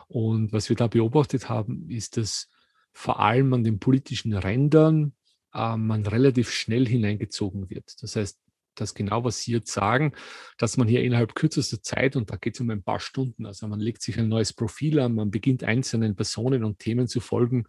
Und 0.07 0.53
was 0.53 0.69
wir 0.69 0.77
da 0.77 0.87
beobachtet 0.87 1.49
haben, 1.49 1.89
ist, 1.89 2.15
dass 2.15 2.49
vor 2.93 3.19
allem 3.19 3.53
an 3.53 3.63
den 3.63 3.79
politischen 3.79 4.33
Rändern 4.33 5.13
äh, 5.53 5.75
man 5.75 6.05
relativ 6.05 6.51
schnell 6.51 6.87
hineingezogen 6.87 7.69
wird. 7.69 8.01
Das 8.01 8.15
heißt, 8.15 8.39
das 8.75 8.93
genau, 8.93 9.23
was 9.23 9.41
Sie 9.41 9.51
jetzt 9.51 9.71
sagen, 9.71 10.13
dass 10.57 10.77
man 10.77 10.87
hier 10.87 11.03
innerhalb 11.03 11.35
kürzester 11.35 11.81
Zeit, 11.81 12.15
und 12.15 12.31
da 12.31 12.37
geht 12.37 12.55
es 12.55 12.61
um 12.61 12.69
ein 12.69 12.83
paar 12.83 12.99
Stunden, 12.99 13.45
also 13.45 13.67
man 13.67 13.79
legt 13.79 14.01
sich 14.01 14.17
ein 14.17 14.29
neues 14.29 14.53
Profil 14.53 14.99
an, 14.99 15.15
man 15.15 15.31
beginnt 15.31 15.63
einzelnen 15.63 16.15
Personen 16.15 16.63
und 16.63 16.79
Themen 16.79 17.07
zu 17.07 17.19
folgen, 17.19 17.65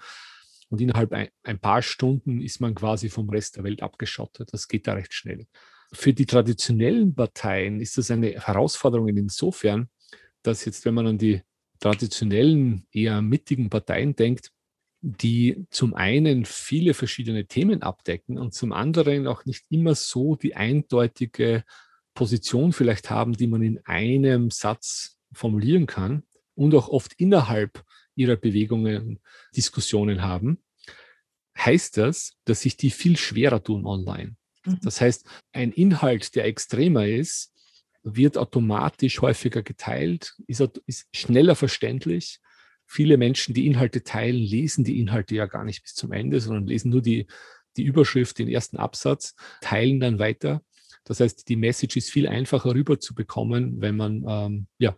und 0.74 0.80
innerhalb 0.80 1.12
ein, 1.12 1.28
ein 1.44 1.60
paar 1.60 1.82
Stunden 1.82 2.40
ist 2.40 2.60
man 2.60 2.74
quasi 2.74 3.08
vom 3.08 3.30
Rest 3.30 3.56
der 3.56 3.62
Welt 3.62 3.80
abgeschottet. 3.80 4.52
Das 4.52 4.66
geht 4.66 4.88
da 4.88 4.94
recht 4.94 5.14
schnell. 5.14 5.46
Für 5.92 6.12
die 6.12 6.26
traditionellen 6.26 7.14
Parteien 7.14 7.80
ist 7.80 7.96
das 7.96 8.10
eine 8.10 8.32
Herausforderung 8.32 9.06
insofern, 9.06 9.88
dass 10.42 10.64
jetzt, 10.64 10.84
wenn 10.84 10.94
man 10.94 11.06
an 11.06 11.18
die 11.18 11.42
traditionellen, 11.78 12.88
eher 12.90 13.22
mittigen 13.22 13.70
Parteien 13.70 14.16
denkt, 14.16 14.50
die 15.00 15.64
zum 15.70 15.94
einen 15.94 16.44
viele 16.44 16.92
verschiedene 16.92 17.46
Themen 17.46 17.82
abdecken 17.82 18.36
und 18.36 18.52
zum 18.52 18.72
anderen 18.72 19.28
auch 19.28 19.44
nicht 19.44 19.66
immer 19.70 19.94
so 19.94 20.34
die 20.34 20.56
eindeutige 20.56 21.62
Position 22.14 22.72
vielleicht 22.72 23.10
haben, 23.10 23.34
die 23.34 23.46
man 23.46 23.62
in 23.62 23.78
einem 23.84 24.50
Satz 24.50 25.18
formulieren 25.32 25.86
kann 25.86 26.24
und 26.56 26.74
auch 26.74 26.88
oft 26.88 27.12
innerhalb 27.14 27.84
ihrer 28.16 28.34
Bewegungen 28.34 29.20
Diskussionen 29.56 30.22
haben, 30.22 30.63
heißt 31.58 31.96
das, 31.96 32.32
dass 32.44 32.62
sich 32.62 32.76
die 32.76 32.90
viel 32.90 33.16
schwerer 33.16 33.62
tun 33.62 33.86
online. 33.86 34.36
Mhm. 34.64 34.78
Das 34.82 35.00
heißt, 35.00 35.26
ein 35.52 35.72
Inhalt, 35.72 36.34
der 36.34 36.44
extremer 36.44 37.06
ist, 37.06 37.52
wird 38.02 38.36
automatisch 38.36 39.20
häufiger 39.22 39.62
geteilt, 39.62 40.34
ist, 40.46 40.60
ist 40.86 41.08
schneller 41.14 41.56
verständlich. 41.56 42.40
Viele 42.86 43.16
Menschen, 43.16 43.54
die 43.54 43.66
Inhalte 43.66 44.02
teilen, 44.04 44.36
lesen 44.36 44.84
die 44.84 45.00
Inhalte 45.00 45.34
ja 45.34 45.46
gar 45.46 45.64
nicht 45.64 45.82
bis 45.82 45.94
zum 45.94 46.12
Ende, 46.12 46.40
sondern 46.40 46.66
lesen 46.66 46.90
nur 46.90 47.00
die, 47.00 47.26
die 47.76 47.82
Überschrift, 47.82 48.38
den 48.38 48.48
ersten 48.48 48.76
Absatz, 48.76 49.34
teilen 49.62 50.00
dann 50.00 50.18
weiter. 50.18 50.62
Das 51.04 51.20
heißt, 51.20 51.48
die 51.48 51.56
Message 51.56 51.96
ist 51.96 52.10
viel 52.10 52.28
einfacher 52.28 52.74
rüberzubekommen, 52.74 53.80
wenn 53.80 53.96
man 53.96 54.24
ähm, 54.28 54.66
ja, 54.78 54.96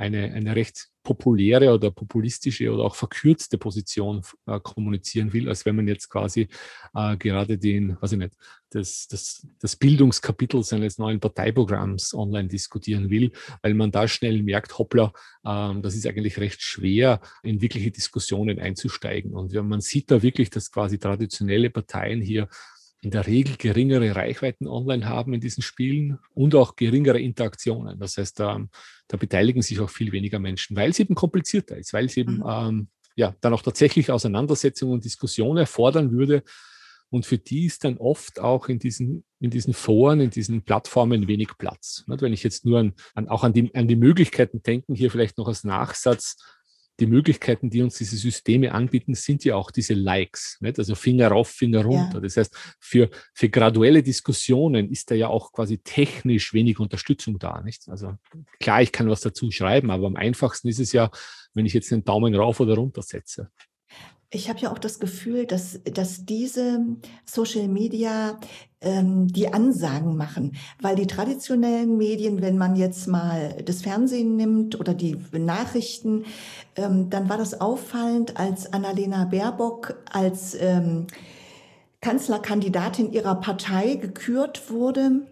eine, 0.00 0.32
eine 0.32 0.56
recht 0.56 0.88
populäre 1.02 1.72
oder 1.74 1.90
populistische 1.90 2.72
oder 2.72 2.84
auch 2.84 2.94
verkürzte 2.94 3.58
Position 3.58 4.22
äh, 4.46 4.58
kommunizieren 4.60 5.32
will, 5.32 5.48
als 5.48 5.64
wenn 5.66 5.76
man 5.76 5.88
jetzt 5.88 6.08
quasi 6.08 6.48
äh, 6.94 7.16
gerade 7.16 7.58
den, 7.58 8.00
weiß 8.00 8.12
ich 8.12 8.18
nicht, 8.18 8.34
das, 8.70 9.08
das, 9.08 9.46
das 9.58 9.76
Bildungskapitel 9.76 10.62
seines 10.62 10.98
neuen 10.98 11.20
Parteiprogramms 11.20 12.14
online 12.14 12.48
diskutieren 12.48 13.10
will, 13.10 13.32
weil 13.62 13.74
man 13.74 13.90
da 13.90 14.08
schnell 14.08 14.42
merkt, 14.42 14.78
hoppla, 14.78 15.12
äh, 15.44 15.80
das 15.80 15.94
ist 15.94 16.06
eigentlich 16.06 16.38
recht 16.38 16.62
schwer, 16.62 17.20
in 17.42 17.60
wirkliche 17.60 17.90
Diskussionen 17.90 18.58
einzusteigen. 18.58 19.34
Und 19.34 19.52
ja, 19.52 19.62
man 19.62 19.80
sieht 19.80 20.10
da 20.10 20.22
wirklich, 20.22 20.50
dass 20.50 20.70
quasi 20.70 20.98
traditionelle 20.98 21.70
Parteien 21.70 22.22
hier 22.22 22.48
in 23.02 23.10
der 23.10 23.26
Regel 23.26 23.56
geringere 23.56 24.14
Reichweiten 24.14 24.66
online 24.66 25.08
haben 25.08 25.32
in 25.32 25.40
diesen 25.40 25.62
Spielen 25.62 26.18
und 26.34 26.54
auch 26.54 26.76
geringere 26.76 27.20
Interaktionen. 27.20 27.98
Das 27.98 28.18
heißt, 28.18 28.38
da, 28.38 28.60
da 29.08 29.16
beteiligen 29.16 29.62
sich 29.62 29.80
auch 29.80 29.90
viel 29.90 30.12
weniger 30.12 30.38
Menschen, 30.38 30.76
weil 30.76 30.90
es 30.90 31.00
eben 31.00 31.14
komplizierter 31.14 31.78
ist, 31.78 31.92
weil 31.92 32.06
es 32.06 32.16
eben 32.16 32.36
mhm. 32.36 32.44
ähm, 32.46 32.88
ja, 33.16 33.34
dann 33.40 33.54
auch 33.54 33.62
tatsächlich 33.62 34.10
Auseinandersetzungen 34.10 34.94
und 34.94 35.04
Diskussionen 35.04 35.58
erfordern 35.58 36.10
würde. 36.12 36.42
Und 37.08 37.26
für 37.26 37.38
die 37.38 37.66
ist 37.66 37.84
dann 37.84 37.98
oft 37.98 38.38
auch 38.38 38.68
in 38.68 38.78
diesen, 38.78 39.24
in 39.40 39.50
diesen 39.50 39.74
Foren, 39.74 40.20
in 40.20 40.30
diesen 40.30 40.62
Plattformen 40.62 41.26
wenig 41.26 41.58
Platz. 41.58 42.04
Wenn 42.06 42.32
ich 42.32 42.44
jetzt 42.44 42.64
nur 42.64 42.78
an, 42.78 42.94
an, 43.14 43.28
auch 43.28 43.42
an 43.42 43.52
die, 43.52 43.74
an 43.74 43.88
die 43.88 43.96
Möglichkeiten 43.96 44.62
denken, 44.62 44.94
hier 44.94 45.10
vielleicht 45.10 45.36
noch 45.36 45.48
als 45.48 45.64
Nachsatz, 45.64 46.36
die 47.00 47.06
Möglichkeiten, 47.06 47.70
die 47.70 47.82
uns 47.82 47.96
diese 47.98 48.16
Systeme 48.16 48.72
anbieten, 48.72 49.14
sind 49.14 49.44
ja 49.44 49.56
auch 49.56 49.70
diese 49.70 49.94
Likes. 49.94 50.58
Nicht? 50.60 50.78
Also 50.78 50.94
Finger 50.94 51.28
rauf, 51.28 51.48
Finger 51.48 51.84
runter. 51.84 52.14
Ja. 52.14 52.20
Das 52.20 52.36
heißt, 52.36 52.54
für, 52.78 53.10
für 53.34 53.48
graduelle 53.48 54.02
Diskussionen 54.02 54.90
ist 54.90 55.10
da 55.10 55.14
ja 55.14 55.28
auch 55.28 55.52
quasi 55.52 55.78
technisch 55.78 56.52
wenig 56.52 56.78
Unterstützung 56.78 57.38
da. 57.38 57.62
Nicht? 57.62 57.88
Also 57.88 58.14
klar, 58.60 58.82
ich 58.82 58.92
kann 58.92 59.08
was 59.08 59.22
dazu 59.22 59.50
schreiben, 59.50 59.90
aber 59.90 60.06
am 60.06 60.16
einfachsten 60.16 60.68
ist 60.68 60.78
es 60.78 60.92
ja, 60.92 61.10
wenn 61.54 61.66
ich 61.66 61.72
jetzt 61.72 61.92
einen 61.92 62.04
Daumen 62.04 62.34
rauf 62.34 62.60
oder 62.60 62.74
runter 62.74 63.02
setze. 63.02 63.50
Ich 64.32 64.48
habe 64.48 64.60
ja 64.60 64.70
auch 64.70 64.78
das 64.78 65.00
Gefühl, 65.00 65.44
dass, 65.44 65.80
dass 65.82 66.24
diese 66.24 66.86
Social 67.24 67.66
Media 67.66 68.38
ähm, 68.80 69.26
die 69.26 69.52
Ansagen 69.52 70.16
machen, 70.16 70.56
weil 70.80 70.94
die 70.94 71.08
traditionellen 71.08 71.96
Medien, 71.96 72.40
wenn 72.40 72.56
man 72.56 72.76
jetzt 72.76 73.08
mal 73.08 73.56
das 73.64 73.82
Fernsehen 73.82 74.36
nimmt 74.36 74.78
oder 74.78 74.94
die 74.94 75.16
Nachrichten, 75.32 76.26
ähm, 76.76 77.10
dann 77.10 77.28
war 77.28 77.38
das 77.38 77.60
auffallend, 77.60 78.36
als 78.36 78.72
Annalena 78.72 79.24
Baerbock 79.24 79.96
als 80.08 80.54
ähm, 80.54 81.08
Kanzlerkandidatin 82.00 83.12
ihrer 83.12 83.34
Partei 83.34 83.96
gekürt 83.96 84.70
wurde 84.70 85.22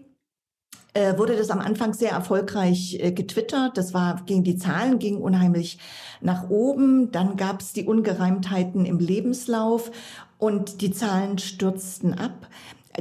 wurde 1.16 1.36
das 1.36 1.50
am 1.50 1.60
Anfang 1.60 1.92
sehr 1.94 2.10
erfolgreich 2.10 2.98
äh, 3.00 3.12
getwittert. 3.12 3.76
Das 3.76 3.94
war 3.94 4.22
gegen 4.26 4.44
die 4.44 4.56
Zahlen, 4.56 4.98
ging 4.98 5.18
unheimlich 5.18 5.78
nach 6.20 6.48
oben. 6.50 7.12
Dann 7.12 7.36
gab 7.36 7.60
es 7.60 7.72
die 7.72 7.84
Ungereimtheiten 7.84 8.86
im 8.86 8.98
Lebenslauf 8.98 9.90
und 10.38 10.80
die 10.80 10.92
Zahlen 10.92 11.38
stürzten 11.38 12.14
ab. 12.14 12.48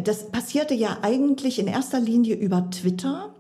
Das 0.02 0.30
passierte 0.32 0.76
ja 0.76 0.98
eigentlich 1.02 1.58
in 1.60 1.68
erster 1.68 2.00
Linie 2.00 2.36
über 2.36 2.70
Twitter. 2.70 3.34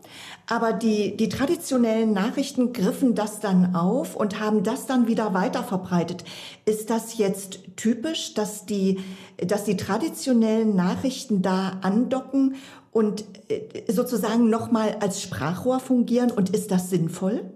Aber 0.49 0.71
die, 0.71 1.17
die 1.17 1.27
traditionellen 1.27 2.13
Nachrichten 2.13 2.71
griffen 2.71 3.15
das 3.15 3.41
dann 3.41 3.75
auf 3.75 4.15
und 4.15 4.39
haben 4.39 4.63
das 4.63 4.85
dann 4.85 5.07
wieder 5.07 5.33
weiter 5.33 5.61
verbreitet. 5.61 6.23
Ist 6.63 6.89
das 6.89 7.17
jetzt 7.17 7.59
typisch, 7.75 8.33
dass 8.33 8.65
die, 8.65 9.01
dass 9.45 9.65
die 9.65 9.75
traditionellen 9.75 10.73
Nachrichten 10.73 11.41
da 11.41 11.73
andocken 11.81 12.55
und 12.97 13.25
äh, 13.49 13.91
sozusagen 13.91 14.49
nochmal 14.49 14.95
als 14.95 15.21
Sprachrohr 15.21 15.79
fungieren? 15.79 16.31
Und 16.31 16.49
ist 16.49 16.71
das 16.71 16.89
sinnvoll? 16.89 17.53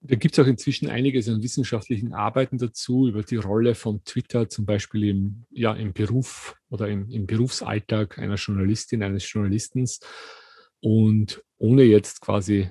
Da 0.00 0.14
gibt 0.14 0.38
es 0.38 0.44
auch 0.44 0.48
inzwischen 0.48 0.88
einiges 0.88 1.28
an 1.28 1.42
wissenschaftlichen 1.42 2.14
Arbeiten 2.14 2.58
dazu 2.58 3.08
über 3.08 3.24
die 3.24 3.36
Rolle 3.36 3.74
von 3.74 4.04
Twitter 4.04 4.48
zum 4.48 4.64
Beispiel 4.64 5.08
im, 5.08 5.46
ja, 5.50 5.74
im 5.74 5.92
Beruf 5.92 6.54
oder 6.70 6.86
im, 6.86 7.10
im 7.10 7.26
Berufsalltag 7.26 8.18
einer 8.18 8.36
Journalistin, 8.36 9.02
eines 9.02 9.30
Journalisten. 9.30 9.84
Und 10.80 11.42
ohne 11.56 11.82
jetzt 11.82 12.20
quasi 12.20 12.70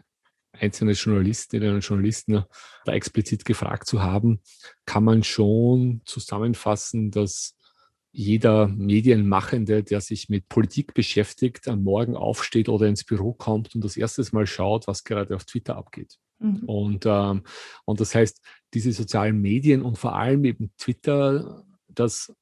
einzelne 0.54 0.94
Journalistinnen 0.94 1.76
und 1.76 1.82
Journalisten 1.82 2.46
da 2.86 2.94
explizit 2.94 3.44
gefragt 3.44 3.88
zu 3.88 4.02
haben, 4.02 4.40
kann 4.86 5.04
man 5.04 5.24
schon 5.24 6.02
zusammenfassen, 6.06 7.12
dass 7.12 7.57
jeder 8.18 8.68
Medienmachende, 8.68 9.84
der 9.84 10.02
sich 10.02 10.28
mit 10.28 10.50
Politik 10.50 10.96
beschäftigt, 10.96 11.68
am 11.68 11.84
Morgen 11.84 12.16
aufsteht 12.16 12.68
oder 12.68 12.88
ins 12.88 13.04
Büro 13.04 13.34
kommt 13.34 13.76
und 13.76 13.84
das 13.84 13.96
erste 13.96 14.26
Mal 14.32 14.48
schaut, 14.48 14.88
was 14.88 15.04
gerade 15.04 15.36
auf 15.36 15.46
Twitter 15.46 15.76
abgeht. 15.76 16.18
Mhm. 16.40 16.64
Und, 16.66 17.06
ähm, 17.06 17.44
und 17.86 18.00
das 18.00 18.16
heißt, 18.16 18.42
diese 18.74 18.92
sozialen 18.92 19.40
Medien 19.40 19.84
und 19.84 20.00
vor 20.00 20.16
allem 20.16 20.46
eben 20.46 20.72
Twitter, 20.80 21.64
das 21.90 22.34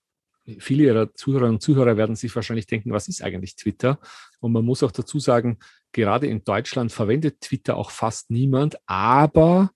viele 0.59 0.85
ihrer 0.85 1.13
Zuhörerinnen 1.13 1.55
und 1.55 1.61
Zuhörer 1.61 1.97
werden 1.97 2.15
sich 2.15 2.33
wahrscheinlich 2.33 2.67
denken, 2.67 2.93
was 2.93 3.09
ist 3.09 3.21
eigentlich 3.21 3.57
Twitter? 3.57 3.99
Und 4.39 4.53
man 4.53 4.63
muss 4.63 4.81
auch 4.81 4.91
dazu 4.91 5.19
sagen, 5.19 5.57
gerade 5.91 6.27
in 6.27 6.45
Deutschland 6.45 6.93
verwendet 6.93 7.41
Twitter 7.41 7.75
auch 7.75 7.91
fast 7.91 8.31
niemand, 8.31 8.77
aber 8.85 9.71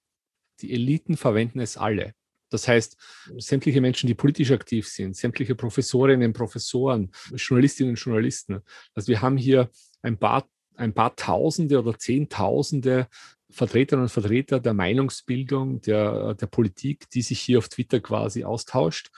die 0.61 0.71
Eliten 0.71 1.17
verwenden 1.17 1.59
es 1.59 1.75
alle. 1.75 2.13
Das 2.49 2.67
heißt, 2.67 2.97
sämtliche 3.37 3.81
Menschen, 3.81 4.07
die 4.07 4.15
politisch 4.15 4.51
aktiv 4.51 4.87
sind, 4.87 5.15
sämtliche 5.15 5.55
Professorinnen, 5.55 6.33
Professoren, 6.33 7.11
Journalistinnen 7.35 7.91
und 7.91 7.99
Journalisten. 7.99 8.61
Also 8.93 9.09
wir 9.09 9.21
haben 9.21 9.37
hier 9.37 9.69
ein 10.01 10.17
paar, 10.17 10.47
ein 10.75 10.93
paar 10.93 11.15
Tausende 11.15 11.79
oder 11.79 11.97
Zehntausende 11.97 13.07
Vertreterinnen 13.51 14.03
und 14.03 14.09
Vertreter 14.09 14.59
der 14.59 14.73
Meinungsbildung, 14.73 15.81
der, 15.81 16.35
der 16.35 16.47
Politik, 16.47 17.09
die 17.09 17.21
sich 17.21 17.39
hier 17.39 17.57
auf 17.57 17.69
Twitter 17.69 17.99
quasi 17.99 18.43
austauscht. 18.43 19.09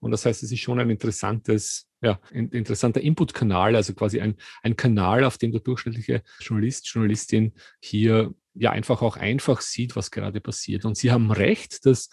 Und 0.00 0.10
das 0.10 0.26
heißt, 0.26 0.42
es 0.42 0.52
ist 0.52 0.60
schon 0.60 0.78
ein 0.80 0.90
interessantes, 0.90 1.88
ja, 2.02 2.20
ein 2.32 2.50
interessanter 2.50 3.00
Input-Kanal, 3.00 3.76
also 3.76 3.94
quasi 3.94 4.20
ein, 4.20 4.36
ein 4.62 4.76
Kanal, 4.76 5.24
auf 5.24 5.38
dem 5.38 5.52
der 5.52 5.60
durchschnittliche 5.60 6.22
Journalist, 6.40 6.88
Journalistin 6.88 7.52
hier 7.80 8.34
ja 8.54 8.70
einfach 8.70 9.02
auch 9.02 9.16
einfach 9.16 9.60
sieht, 9.60 9.96
was 9.96 10.10
gerade 10.10 10.40
passiert. 10.40 10.84
Und 10.84 10.96
Sie 10.96 11.12
haben 11.12 11.30
recht, 11.30 11.86
dass 11.86 12.10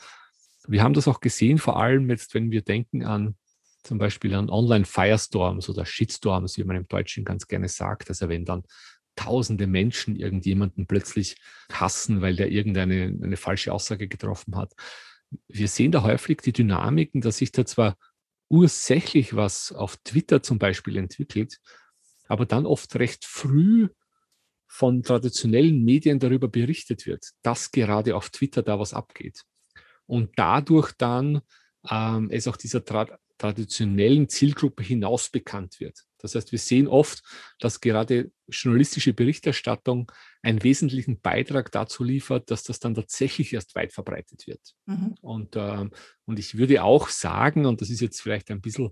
wir 0.67 0.84
haben 0.84 0.93
das 0.93 1.08
auch 1.08 1.20
gesehen, 1.20 1.58
vor 1.58 1.77
allem 1.77 2.10
jetzt, 2.10 2.34
wenn 2.34 2.51
wir 2.51 2.62
denken 2.62 3.03
an 3.03 3.36
zum 3.84 3.98
Beispiel 3.98 4.34
an 4.34 4.50
Online-Firestorms 4.50 5.67
oder 5.70 5.86
Shitstorms, 5.86 6.58
wie 6.58 6.63
man 6.63 6.77
im 6.77 6.88
Deutschen 6.88 7.25
ganz 7.25 7.48
gerne 7.48 7.67
sagt. 7.67 8.10
Also 8.10 8.29
wenn 8.29 8.46
dann 8.46 8.63
tausende 9.15 9.67
Menschen 9.67 10.15
irgendjemanden 10.15 10.88
plötzlich 10.88 11.36
hassen, 11.72 12.22
weil 12.22 12.36
der 12.36 12.50
irgendeine 12.50 13.13
eine 13.22 13.38
falsche 13.38 13.74
Aussage 13.74 14.08
getroffen 14.08 14.55
hat 14.55 14.74
wir 15.48 15.67
sehen 15.67 15.91
da 15.91 16.03
häufig 16.03 16.39
die 16.41 16.53
Dynamiken, 16.53 17.22
dass 17.22 17.38
sich 17.38 17.51
da 17.51 17.65
zwar 17.65 17.98
ursächlich 18.50 19.36
was 19.36 19.72
auf 19.72 19.98
Twitter 19.98 20.43
zum 20.43 20.60
Beispiel 20.60 20.98
entwickelt, 20.98 21.60
aber 22.27 22.46
dann 22.46 22.65
oft 22.65 22.96
recht 22.96 23.25
früh 23.25 23.89
von 24.67 25.03
traditionellen 25.03 25.84
Medien 25.84 26.20
darüber 26.20 26.48
berichtet 26.48 27.05
wird, 27.05 27.32
dass 27.41 27.72
gerade 27.72 28.15
auf 28.15 28.29
Twitter 28.29 28.63
da 28.63 28.79
was 28.79 28.93
abgeht. 28.93 29.43
Und 30.06 30.32
dadurch 30.36 30.92
dann 30.98 31.42
ähm, 31.90 32.30
es 32.32 32.48
auch 32.48 32.58
dieser 32.58 32.84
tra 32.84 33.08
traditionellen 33.40 34.30
Zielgruppe 34.30 34.84
hinaus 34.84 35.30
bekannt 35.30 35.80
wird. 35.80 36.06
Das 36.20 36.36
heißt, 36.36 36.54
wir 36.54 36.60
sehen 36.60 36.88
oft, 36.88 37.22
dass 37.60 37.82
gerade 37.82 38.32
journalistische 38.48 39.12
Berichterstattung 39.12 40.10
einen 40.42 40.64
wesentlichen 40.64 41.20
Beitrag 41.20 41.70
dazu 41.72 42.06
liefert, 42.06 42.50
dass 42.50 42.64
das 42.64 42.80
dann 42.80 42.96
tatsächlich 42.96 43.52
erst 43.52 43.76
weit 43.76 43.92
verbreitet 43.92 44.48
wird. 44.48 44.62
Mhm. 44.86 45.16
Und, 45.20 45.56
äh, 45.58 45.90
und 46.26 46.40
ich 46.40 46.58
würde 46.58 46.84
auch 46.84 47.10
sagen, 47.10 47.66
und 47.66 47.82
das 47.82 47.90
ist 47.90 48.00
jetzt 48.00 48.22
vielleicht 48.22 48.50
ein 48.52 48.62
bisschen 48.62 48.92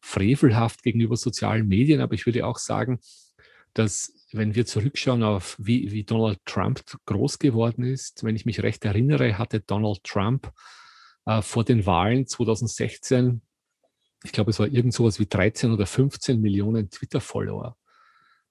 frevelhaft 0.00 0.82
gegenüber 0.82 1.16
sozialen 1.16 1.68
Medien, 1.68 2.00
aber 2.00 2.14
ich 2.14 2.26
würde 2.26 2.46
auch 2.46 2.58
sagen, 2.58 2.98
dass 3.74 4.12
wenn 4.32 4.54
wir 4.54 4.66
zurückschauen 4.66 5.22
auf 5.22 5.56
wie, 5.58 5.92
wie 5.92 6.04
Donald 6.04 6.40
Trump 6.44 6.82
groß 7.06 7.38
geworden 7.38 7.84
ist, 7.84 8.24
wenn 8.24 8.36
ich 8.36 8.46
mich 8.46 8.62
recht 8.62 8.84
erinnere, 8.84 9.38
hatte 9.38 9.60
Donald 9.60 10.02
Trump 10.04 10.52
äh, 11.26 11.42
vor 11.42 11.64
den 11.64 11.86
Wahlen 11.86 12.26
2016 12.26 13.42
ich 14.24 14.32
glaube, 14.32 14.50
es 14.50 14.58
war 14.58 14.66
irgend 14.66 14.94
sowas 14.94 15.20
wie 15.20 15.26
13 15.26 15.70
oder 15.70 15.86
15 15.86 16.40
Millionen 16.40 16.90
Twitter-Follower. 16.90 17.76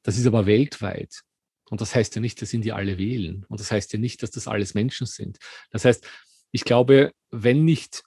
Das 0.04 0.18
ist 0.18 0.28
aber 0.28 0.46
weltweit. 0.46 1.24
Und 1.70 1.82
das 1.82 1.96
heißt 1.96 2.14
ja 2.16 2.22
nicht, 2.22 2.42
dass 2.42 2.54
ihn 2.54 2.62
die 2.62 2.72
alle 2.72 3.00
wählen. 3.00 3.44
Und 3.50 3.60
das 3.60 3.72
heißt 3.72 3.92
ja 3.92 4.00
nicht, 4.00 4.22
dass 4.22 4.30
das 4.30 4.48
alles 4.48 4.76
Menschen 4.76 5.08
sind. 5.08 5.40
Das 5.72 5.84
heißt, 5.84 6.08
ich 6.52 6.64
glaube, 6.64 7.12
wenn 7.32 7.66
nicht 7.66 8.04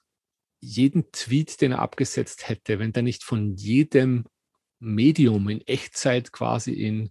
jeden 0.61 1.11
Tweet, 1.11 1.59
den 1.59 1.73
er 1.73 1.79
abgesetzt 1.79 2.47
hätte, 2.47 2.79
wenn 2.79 2.93
der 2.93 3.03
nicht 3.03 3.23
von 3.23 3.55
jedem 3.55 4.25
Medium 4.79 5.49
in 5.49 5.61
Echtzeit 5.61 6.31
quasi 6.31 6.73
in 6.73 7.09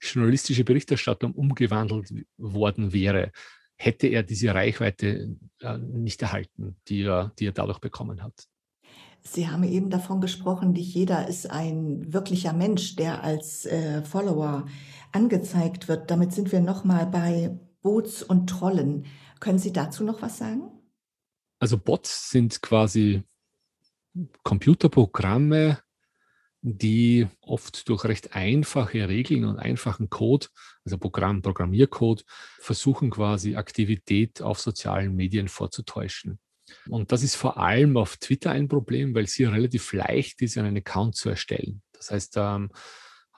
journalistische 0.00 0.64
Berichterstattung 0.64 1.32
umgewandelt 1.32 2.12
worden 2.36 2.92
wäre, 2.92 3.32
hätte 3.76 4.06
er 4.06 4.22
diese 4.22 4.54
Reichweite 4.54 5.36
äh, 5.60 5.78
nicht 5.78 6.22
erhalten, 6.22 6.76
die 6.88 7.02
er, 7.02 7.32
die 7.38 7.46
er 7.46 7.52
dadurch 7.52 7.78
bekommen 7.78 8.22
hat. 8.22 8.46
Sie 9.22 9.48
haben 9.48 9.64
eben 9.64 9.90
davon 9.90 10.20
gesprochen, 10.20 10.72
nicht 10.72 10.94
jeder 10.94 11.26
ist 11.26 11.50
ein 11.50 12.12
wirklicher 12.12 12.52
Mensch, 12.52 12.96
der 12.96 13.24
als 13.24 13.66
äh, 13.66 14.02
Follower 14.02 14.66
angezeigt 15.12 15.88
wird. 15.88 16.10
Damit 16.10 16.32
sind 16.32 16.52
wir 16.52 16.60
nochmal 16.60 17.06
bei 17.06 17.58
Bots 17.82 18.22
und 18.22 18.48
Trollen. 18.48 19.06
Können 19.40 19.58
Sie 19.58 19.72
dazu 19.72 20.04
noch 20.04 20.22
was 20.22 20.38
sagen? 20.38 20.70
Also 21.58 21.76
Bots 21.76 22.30
sind 22.30 22.62
quasi 22.62 23.22
Computerprogramme, 24.44 25.78
die 26.68 27.28
oft 27.42 27.88
durch 27.88 28.04
recht 28.04 28.34
einfache 28.34 29.08
Regeln 29.08 29.44
und 29.44 29.56
einfachen 29.56 30.10
Code, 30.10 30.48
also 30.84 30.98
Programm, 30.98 31.40
Programmiercode, 31.40 32.24
versuchen 32.58 33.10
quasi 33.10 33.54
Aktivität 33.54 34.42
auf 34.42 34.58
sozialen 34.58 35.14
Medien 35.14 35.46
vorzutäuschen. 35.46 36.40
Und 36.88 37.12
das 37.12 37.22
ist 37.22 37.36
vor 37.36 37.58
allem 37.58 37.96
auf 37.96 38.16
Twitter 38.16 38.50
ein 38.50 38.66
Problem, 38.66 39.14
weil 39.14 39.24
es 39.24 39.34
hier 39.34 39.52
relativ 39.52 39.92
leicht 39.92 40.42
ist, 40.42 40.58
einen 40.58 40.76
Account 40.76 41.14
zu 41.14 41.28
erstellen. 41.28 41.82
Das 41.92 42.10
heißt, 42.10 42.34
ähm, 42.36 42.70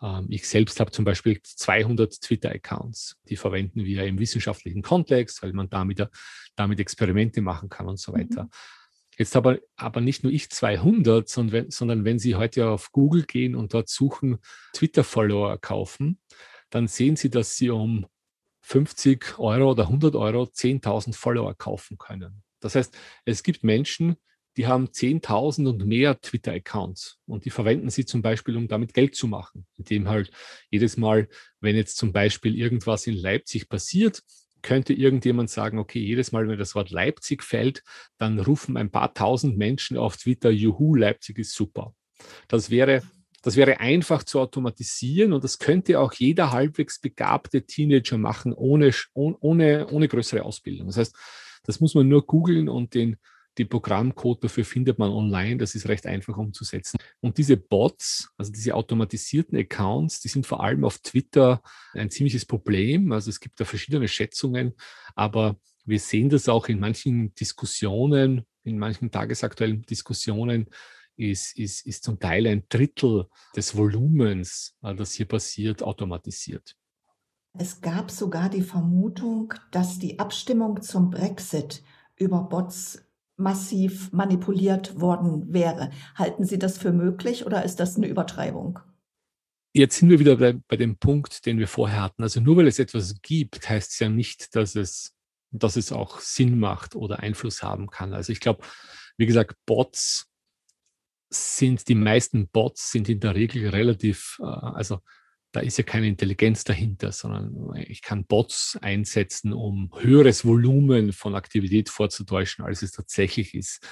ähm, 0.01 0.27
ich 0.31 0.49
selbst 0.49 0.81
habe 0.81 0.91
zum 0.91 1.05
Beispiel 1.05 1.38
200 1.43 2.23
Twitter-Accounts. 2.23 3.19
Die 3.29 3.37
verwenden 3.37 3.85
wir 3.85 4.05
im 4.05 4.19
wissenschaftlichen 4.19 4.81
Kontext, 4.81 5.43
weil 5.43 5.53
man 5.53 5.69
damit, 5.69 6.03
damit 6.57 6.81
Experimente 6.81 7.43
machen 7.43 7.69
kann 7.69 7.88
und 7.88 8.01
so 8.01 8.14
weiter. 8.14 8.45
Mhm. 8.45 8.51
Jetzt 9.19 9.35
aber, 9.35 9.59
aber 9.77 10.01
nicht 10.01 10.23
nur 10.23 10.33
ich 10.33 10.49
200, 10.49 11.29
sondern 11.29 11.53
wenn, 11.53 11.71
sondern 11.71 12.05
wenn 12.05 12.21
Sie 12.21 12.37
heute 12.37 12.69
auf 12.69 12.93
Google 12.93 13.25
gehen 13.25 13.57
und 13.57 13.75
dort 13.75 13.89
suchen, 13.89 14.39
Twitter-Follower 14.75 15.59
kaufen, 15.59 16.21
dann 16.71 16.87
sehen 16.87 17.17
Sie, 17.17 17.29
dass 17.29 17.57
Sie 17.57 17.71
um 17.71 18.07
50 18.63 19.39
Euro 19.39 19.73
oder 19.73 19.85
100 19.85 20.15
Euro 20.15 20.45
10.000 20.45 21.15
Follower 21.15 21.55
kaufen 21.55 21.99
können. 21.99 22.43
Das 22.61 22.75
heißt, 22.75 22.97
es 23.25 23.43
gibt 23.43 23.65
Menschen, 23.65 24.17
die 24.57 24.67
haben 24.67 24.87
10.000 24.87 25.69
und 25.69 25.87
mehr 25.87 26.21
Twitter-Accounts 26.21 27.19
und 27.27 27.45
die 27.45 27.51
verwenden 27.51 27.91
sie 27.91 28.05
zum 28.05 28.23
Beispiel, 28.23 28.57
um 28.57 28.67
damit 28.67 28.93
Geld 28.93 29.15
zu 29.15 29.29
machen, 29.29 29.67
indem 29.77 30.09
halt 30.09 30.31
jedes 30.71 30.97
Mal, 30.97 31.29
wenn 31.61 31.77
jetzt 31.77 31.97
zum 31.97 32.13
Beispiel 32.13 32.57
irgendwas 32.57 33.07
in 33.07 33.15
Leipzig 33.15 33.69
passiert, 33.69 34.23
könnte 34.62 34.92
irgendjemand 34.92 35.51
sagen, 35.51 35.79
okay, 35.79 36.01
jedes 36.01 36.33
Mal, 36.33 36.49
wenn 36.49 36.59
das 36.59 36.75
Wort 36.75 36.90
Leipzig 36.90 37.42
fällt, 37.42 37.83
dann 38.18 38.38
rufen 38.38 38.77
ein 38.77 38.90
paar 38.90 39.14
tausend 39.14 39.57
Menschen 39.57 39.97
auf 39.97 40.16
Twitter, 40.16 40.51
juhu, 40.51 40.94
Leipzig 40.94 41.38
ist 41.38 41.55
super. 41.55 41.94
Das 42.49 42.71
wäre, 42.71 43.03
das 43.42 43.57
wäre 43.57 43.81
einfach 43.81 44.25
zu 44.25 44.40
automatisieren 44.40 45.33
und 45.33 45.44
das 45.44 45.59
könnte 45.59 46.01
auch 46.01 46.12
jeder 46.12 46.53
halbwegs 46.53 47.01
begabte 47.01 47.64
Teenager 47.64 48.18
machen, 48.18 48.53
ohne, 48.53 48.92
ohne, 49.14 49.87
ohne 49.88 50.09
größere 50.09 50.42
Ausbildung. 50.42 50.88
Das 50.88 50.97
heißt, 50.97 51.16
das 51.64 51.81
muss 51.81 51.94
man 51.94 52.09
nur 52.09 52.27
googeln 52.27 52.68
und 52.68 52.94
den, 52.94 53.16
den 53.59 53.68
Programmcode 53.68 54.44
dafür 54.44 54.64
findet 54.64 54.99
man 54.99 55.11
online. 55.11 55.57
Das 55.57 55.75
ist 55.75 55.88
recht 55.88 56.07
einfach 56.07 56.37
umzusetzen. 56.37 56.99
Und 57.21 57.38
diese 57.38 57.57
Bots, 57.57 58.31
also 58.37 58.53
diese 58.53 58.75
automatisierten 58.75 59.59
Accounts, 59.59 60.21
die 60.21 60.29
sind 60.29 60.47
vor 60.47 60.62
allem 60.62 60.85
auf 60.85 60.99
Twitter 60.99 61.62
ein 61.92 62.11
ziemliches 62.11 62.47
Problem. 62.47 63.12
Also 63.12 63.31
es 63.31 63.40
gibt 63.40 63.61
da 63.61 63.64
verschiedene 63.64 64.09
Schätzungen, 64.09 64.75
aber 65.14 65.59
wir 65.85 65.99
sehen 65.99 66.29
das 66.29 66.49
auch 66.49 66.68
in 66.68 66.81
manchen 66.81 67.35
Diskussionen, 67.35 68.44
in 68.62 68.79
manchen 68.79 69.11
tagesaktuellen 69.11 69.83
Diskussionen, 69.83 70.66
ist, 71.16 71.59
ist, 71.59 71.85
ist 71.87 72.05
zum 72.05 72.21
Teil 72.21 72.47
ein 72.47 72.64
Drittel 72.68 73.27
des 73.57 73.77
Volumens, 73.77 74.77
äh, 74.83 74.94
das 74.94 75.14
hier 75.14 75.27
passiert, 75.27 75.83
automatisiert. 75.83 76.77
Es 77.59 77.81
gab 77.81 78.11
sogar 78.11 78.49
die 78.49 78.62
Vermutung, 78.62 79.53
dass 79.73 79.99
die 79.99 80.18
Abstimmung 80.18 80.81
zum 80.81 81.11
Brexit 81.11 81.83
über 82.16 82.42
Bots 82.42 83.05
massiv 83.38 84.12
manipuliert 84.12 85.01
worden 85.01 85.53
wäre. 85.53 85.90
Halten 86.14 86.44
Sie 86.44 86.59
das 86.59 86.77
für 86.79 86.92
möglich 86.92 87.46
oder 87.46 87.64
ist 87.64 87.77
das 87.81 87.96
eine 87.96 88.09
Übertreibung? 88.09 88.81
Jetzt 89.72 89.98
sind 89.98 90.11
wir 90.11 90.18
wieder 90.18 90.37
bei, 90.37 90.55
bei 90.66 90.77
dem 90.77 90.98
Punkt, 90.98 91.46
den 91.46 91.59
wir 91.59 91.68
vorher 91.68 92.03
hatten. 92.03 92.22
Also 92.22 92.40
nur 92.40 92.57
weil 92.57 92.66
es 92.66 92.79
etwas 92.79 93.20
gibt, 93.22 93.68
heißt 93.68 93.92
es 93.92 93.98
ja 94.01 94.09
nicht, 94.09 94.57
dass 94.57 94.74
es, 94.74 95.14
dass 95.51 95.77
es 95.77 95.92
auch 95.92 96.20
Sinn 96.20 96.59
macht 96.59 96.96
oder 96.96 97.20
Einfluss 97.20 97.62
haben 97.62 97.88
kann. 97.88 98.12
Also 98.12 98.33
ich 98.33 98.40
glaube, 98.40 98.64
wie 99.16 99.27
gesagt, 99.27 99.57
Bots 99.66 100.29
sind, 101.31 101.88
die 101.88 101.94
meisten 101.94 102.48
Bots 102.48 102.90
sind 102.90 103.09
in 103.09 103.20
der 103.20 103.35
Regel 103.35 103.68
relativ, 103.68 104.38
äh, 104.40 104.46
also 104.46 105.01
da 105.53 105.61
ist 105.61 105.79
ja 105.79 105.85
keine 105.85 106.09
Intelligenz 106.09 106.65
dahinter, 106.65 107.11
sondern 107.13 107.75
ich 107.77 108.03
kann 108.03 108.27
Bots 108.27 108.79
einsetzen, 108.83 109.53
um 109.53 109.91
höheres 109.99 110.45
Volumen 110.45 111.13
von 111.13 111.35
Aktivität 111.35 111.89
vorzutäuschen, 111.89 112.65
als 112.65 112.83
es 112.83 112.93
tatsächlich 112.93 113.55
ist. 113.55 113.87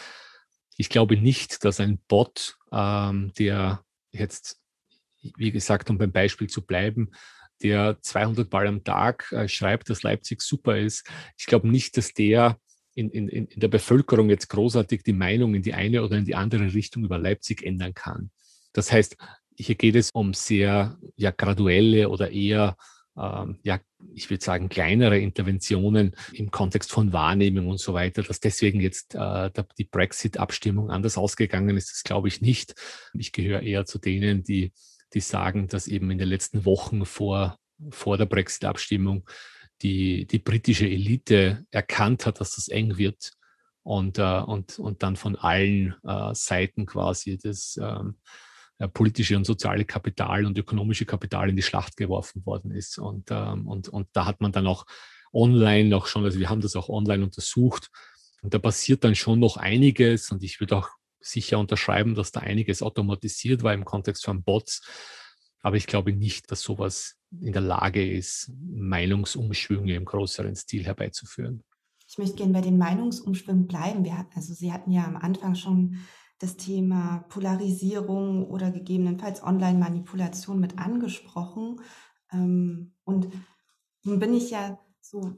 Ich 0.77 0.91
glaube 0.91 1.17
nicht, 1.17 1.65
dass 1.65 1.81
ein 1.81 1.99
Bot, 2.09 2.59
ähm, 2.73 3.33
der 3.39 3.83
jetzt, 4.13 4.61
wie 5.37 5.51
gesagt, 5.51 5.89
um 5.89 5.97
beim 5.97 6.13
Beispiel 6.13 6.49
zu 6.49 6.65
bleiben, 6.65 7.11
der 7.63 7.97
200 8.03 8.53
Mal 8.53 8.67
am 8.67 8.85
Tag 8.85 9.33
äh, 9.33 9.49
schreibt, 9.49 9.89
dass 9.89 10.03
Leipzig 10.03 10.43
super 10.43 10.77
ist. 10.77 11.09
Ich 11.39 11.47
glaube 11.47 11.69
nicht, 11.69 11.97
dass 11.97 12.13
der 12.13 12.61
in, 12.95 13.11
in, 13.11 13.29
in 13.29 13.61
der 13.61 13.69
Bevölkerung 13.69 14.29
jetzt 14.29 14.49
großartig 14.49 15.03
die 15.03 15.13
Meinung 15.15 15.55
in 15.55 15.63
die 15.63 15.75
eine 15.75 16.03
oder 16.03 16.17
in 16.17 16.27
die 16.27 16.35
andere 16.35 16.73
Richtung 16.75 17.05
über 17.05 17.19
Leipzig 17.19 17.63
ändern 17.63 17.95
kann. 17.95 18.31
Das 18.73 18.93
heißt, 18.93 19.17
hier 19.57 19.75
geht 19.75 19.97
es 19.97 20.11
um 20.11 20.35
sehr 20.35 20.99
ja, 21.17 21.31
graduelle 21.31 22.09
oder 22.09 22.31
eher, 22.31 22.77
ähm, 23.17 23.59
ja, 23.63 23.81
ich 24.15 24.31
würde 24.31 24.45
sagen, 24.45 24.69
kleinere 24.69 25.19
Interventionen 25.19 26.15
im 26.33 26.51
Kontext 26.51 26.93
von 26.93 27.13
Wahrnehmung 27.13 27.69
und 27.69 27.81
so 27.81 27.95
weiter. 27.95 28.23
Dass 28.23 28.41
deswegen 28.41 28.81
jetzt 28.81 29.15
äh, 29.15 29.51
die 29.79 29.85
Brexit-Abstimmung 29.85 30.91
anders 30.91 31.19
ausgegangen 31.19 31.77
ist, 31.77 31.91
das 31.91 32.03
glaube 32.03 32.29
ich 32.29 32.41
nicht. 32.41 32.75
Ich 33.15 33.33
gehöre 33.33 33.63
eher 33.63 33.87
zu 33.87 33.99
denen, 33.99 34.43
die, 34.43 34.73
die 35.15 35.21
sagen, 35.21 35.69
dass 35.69 35.89
eben 35.89 36.11
in 36.11 36.19
den 36.19 36.29
letzten 36.29 36.65
Wochen 36.65 37.05
vor, 37.07 37.59
vor 37.91 38.19
der 38.19 38.27
Brexit-Abstimmung 38.27 39.29
die, 39.83 40.27
die 40.27 40.39
britische 40.39 40.87
Elite 40.87 41.67
erkannt 41.71 42.27
hat, 42.27 42.41
dass 42.41 42.57
das 42.57 42.69
eng 42.69 42.97
wird 42.97 43.33
und, 43.83 44.19
äh, 44.19 44.41
und, 44.41 44.79
und 44.79 45.03
dann 45.03 45.17
von 45.17 45.37
allen 45.37 45.95
äh, 46.03 46.35
Seiten 46.35 46.87
quasi 46.87 47.39
das 47.39 47.79
ähm, 47.81 48.17
äh, 48.17 48.23
politische 48.93 49.37
und 49.37 49.47
soziale 49.47 49.85
Kapital 49.85 50.45
und 50.45 50.59
ökonomische 50.59 51.07
Kapital 51.07 51.49
in 51.49 51.57
die 51.57 51.63
Schlacht 51.63 51.97
geworfen 51.97 52.45
worden 52.45 52.71
ist. 52.71 52.99
Und, 52.99 53.31
ähm, 53.31 53.67
und, 53.67 53.89
und 53.89 54.09
da 54.13 54.27
hat 54.27 54.41
man 54.41 54.53
dann 54.53 54.67
auch 54.67 54.85
online 55.33 55.89
noch 55.89 56.07
schon, 56.07 56.25
also 56.25 56.39
wir 56.39 56.51
haben 56.51 56.61
das 56.61 56.77
auch 56.77 56.89
online 56.89 57.25
untersucht 57.25 57.91
und 58.43 58.55
da 58.55 58.59
passiert 58.59 59.05
dann 59.05 59.15
schon 59.15 59.41
noch 59.41 59.57
einiges 59.57 60.31
und 60.31 60.43
ich 60.43 60.61
würde 60.61 60.77
auch 60.77 60.89
sicher 61.21 61.59
unterschreiben, 61.59 62.15
dass 62.15 62.33
da 62.33 62.41
einiges 62.41 62.83
automatisiert 62.83 63.63
war 63.63 63.75
im 63.75 63.85
Kontext 63.85 64.25
von 64.25 64.43
Bots. 64.43 64.83
Aber 65.61 65.77
ich 65.77 65.87
glaube 65.87 66.13
nicht, 66.13 66.51
dass 66.53 66.61
sowas 66.61 67.17
in 67.41 67.53
der 67.53 67.63
Lage 67.63 68.09
ist, 68.09 68.53
Meinungsumschwünge 68.63 69.95
im 69.95 70.05
größeren 70.05 70.55
Stil 70.55 70.85
herbeizuführen. 70.85 71.65
Ich 72.09 72.19
möchte 72.19 72.37
gerne 72.37 72.53
bei 72.53 72.61
den 72.61 72.79
Meinungsumschwüngen 72.79 73.67
bleiben. 73.67 74.05
Wir 74.05 74.27
also 74.35 74.55
Sie 74.55 74.73
hatten 74.73 74.93
ja 74.93 75.05
am 75.05 75.17
Anfang 75.17 75.57
schon 75.57 75.99
das 76.39 76.57
Thema 76.57 77.25
Polarisierung 77.29 78.49
oder 78.51 78.71
gegebenenfalls 78.71 79.43
Online-Manipulation 79.43 80.61
mit 80.61 80.79
angesprochen. 80.79 81.81
Ähm, 82.33 82.95
und 83.05 83.29
nun 84.05 84.19
bin 84.19 84.35
ich 84.35 84.51
ja 84.51 84.79
so 85.01 85.37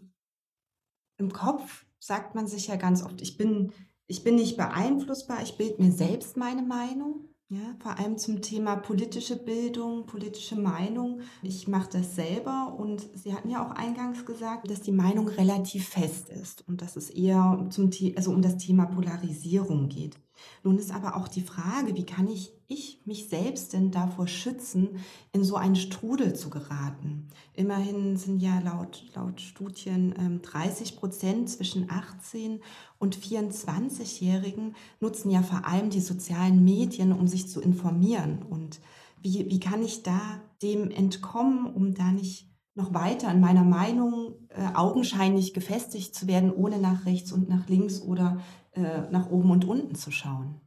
im 1.19 1.33
Kopf, 1.33 1.85
sagt 1.99 2.35
man 2.35 2.47
sich 2.47 2.69
ja 2.69 2.77
ganz 2.77 3.03
oft, 3.03 3.21
ich 3.21 3.37
bin, 3.37 3.73
ich 4.07 4.25
bin 4.25 4.37
nicht 4.37 4.57
beeinflussbar, 4.57 5.43
ich 5.43 5.57
bilde 5.57 5.83
mir 5.83 5.93
selbst 5.93 6.37
meine 6.37 6.63
Meinung. 6.63 7.25
Ja, 7.51 7.77
vor 7.79 7.99
allem 7.99 8.19
zum 8.19 8.43
Thema 8.43 8.77
politische 8.77 9.35
Bildung, 9.35 10.05
politische 10.05 10.55
Meinung. 10.55 11.23
Ich 11.43 11.67
mache 11.67 11.89
das 11.93 12.15
selber 12.15 12.77
und 12.79 13.09
Sie 13.15 13.33
hatten 13.33 13.49
ja 13.49 13.67
auch 13.67 13.71
eingangs 13.71 14.27
gesagt, 14.27 14.71
dass 14.71 14.83
die 14.83 14.93
Meinung 14.93 15.29
relativ 15.29 15.89
fest 15.89 16.29
ist 16.29 16.69
und 16.69 16.83
dass 16.83 16.97
es 16.97 17.09
eher 17.09 17.67
zum, 17.71 17.91
also 18.17 18.33
um 18.33 18.43
das 18.43 18.59
Thema 18.59 18.85
Polarisierung 18.85 19.89
geht. 19.89 20.19
Nun 20.63 20.79
ist 20.79 20.93
aber 20.93 21.17
auch 21.17 21.29
die 21.29 21.43
Frage, 21.43 21.95
wie 21.95 22.07
kann 22.07 22.29
ich, 22.29 22.53
ich 22.67 23.03
mich 23.05 23.29
selbst 23.29 23.73
denn 23.73 23.91
davor 23.91 24.27
schützen, 24.27 24.99
in 25.33 25.45
so 25.45 25.57
einen 25.57 25.77
Strudel 25.77 26.35
zu 26.35 26.51
geraten? 26.51 27.29
Immerhin 27.55 28.17
sind 28.17 28.41
ja 28.41 28.59
laut, 28.61 29.05
laut 29.15 29.41
Studien 29.41 30.41
30 30.43 30.93
ähm, 30.93 30.99
Prozent 30.99 31.51
zwischen 31.51 31.91
18 31.91 32.61
und 32.99 33.17
24-Jährigen 33.17 34.75
nutzen 35.01 35.31
ja 35.31 35.43
vor 35.43 35.67
allem 35.67 35.91
die 35.91 36.01
sozialen 36.01 36.65
Medien, 36.65 37.13
um 37.13 37.29
sich 37.29 37.49
zu 37.49 37.61
informieren. 37.61 38.43
Und 38.43 38.81
wie, 39.23 39.51
wie 39.51 39.61
kann 39.61 39.83
ich 39.83 40.03
da 40.03 40.21
dem 40.63 40.91
entkommen, 40.91 41.67
um 41.67 41.95
da 41.95 42.13
nicht 42.13 42.49
noch 42.79 42.95
weiter 42.95 43.31
in 43.31 43.41
meiner 43.41 43.65
Meinung 43.65 44.35
äh, 44.51 44.75
augenscheinlich 44.75 45.53
gefestigt 45.53 46.15
zu 46.15 46.27
werden, 46.29 46.53
ohne 46.53 46.79
nach 46.79 47.05
rechts 47.07 47.33
und 47.33 47.49
nach 47.49 47.69
links 47.69 48.01
oder 48.01 48.41
äh, 48.85 49.11
nach 49.11 49.29
oben 49.31 49.51
und 49.51 49.65
unten 49.65 49.95
zu 49.95 50.11
schauen? 50.11 50.61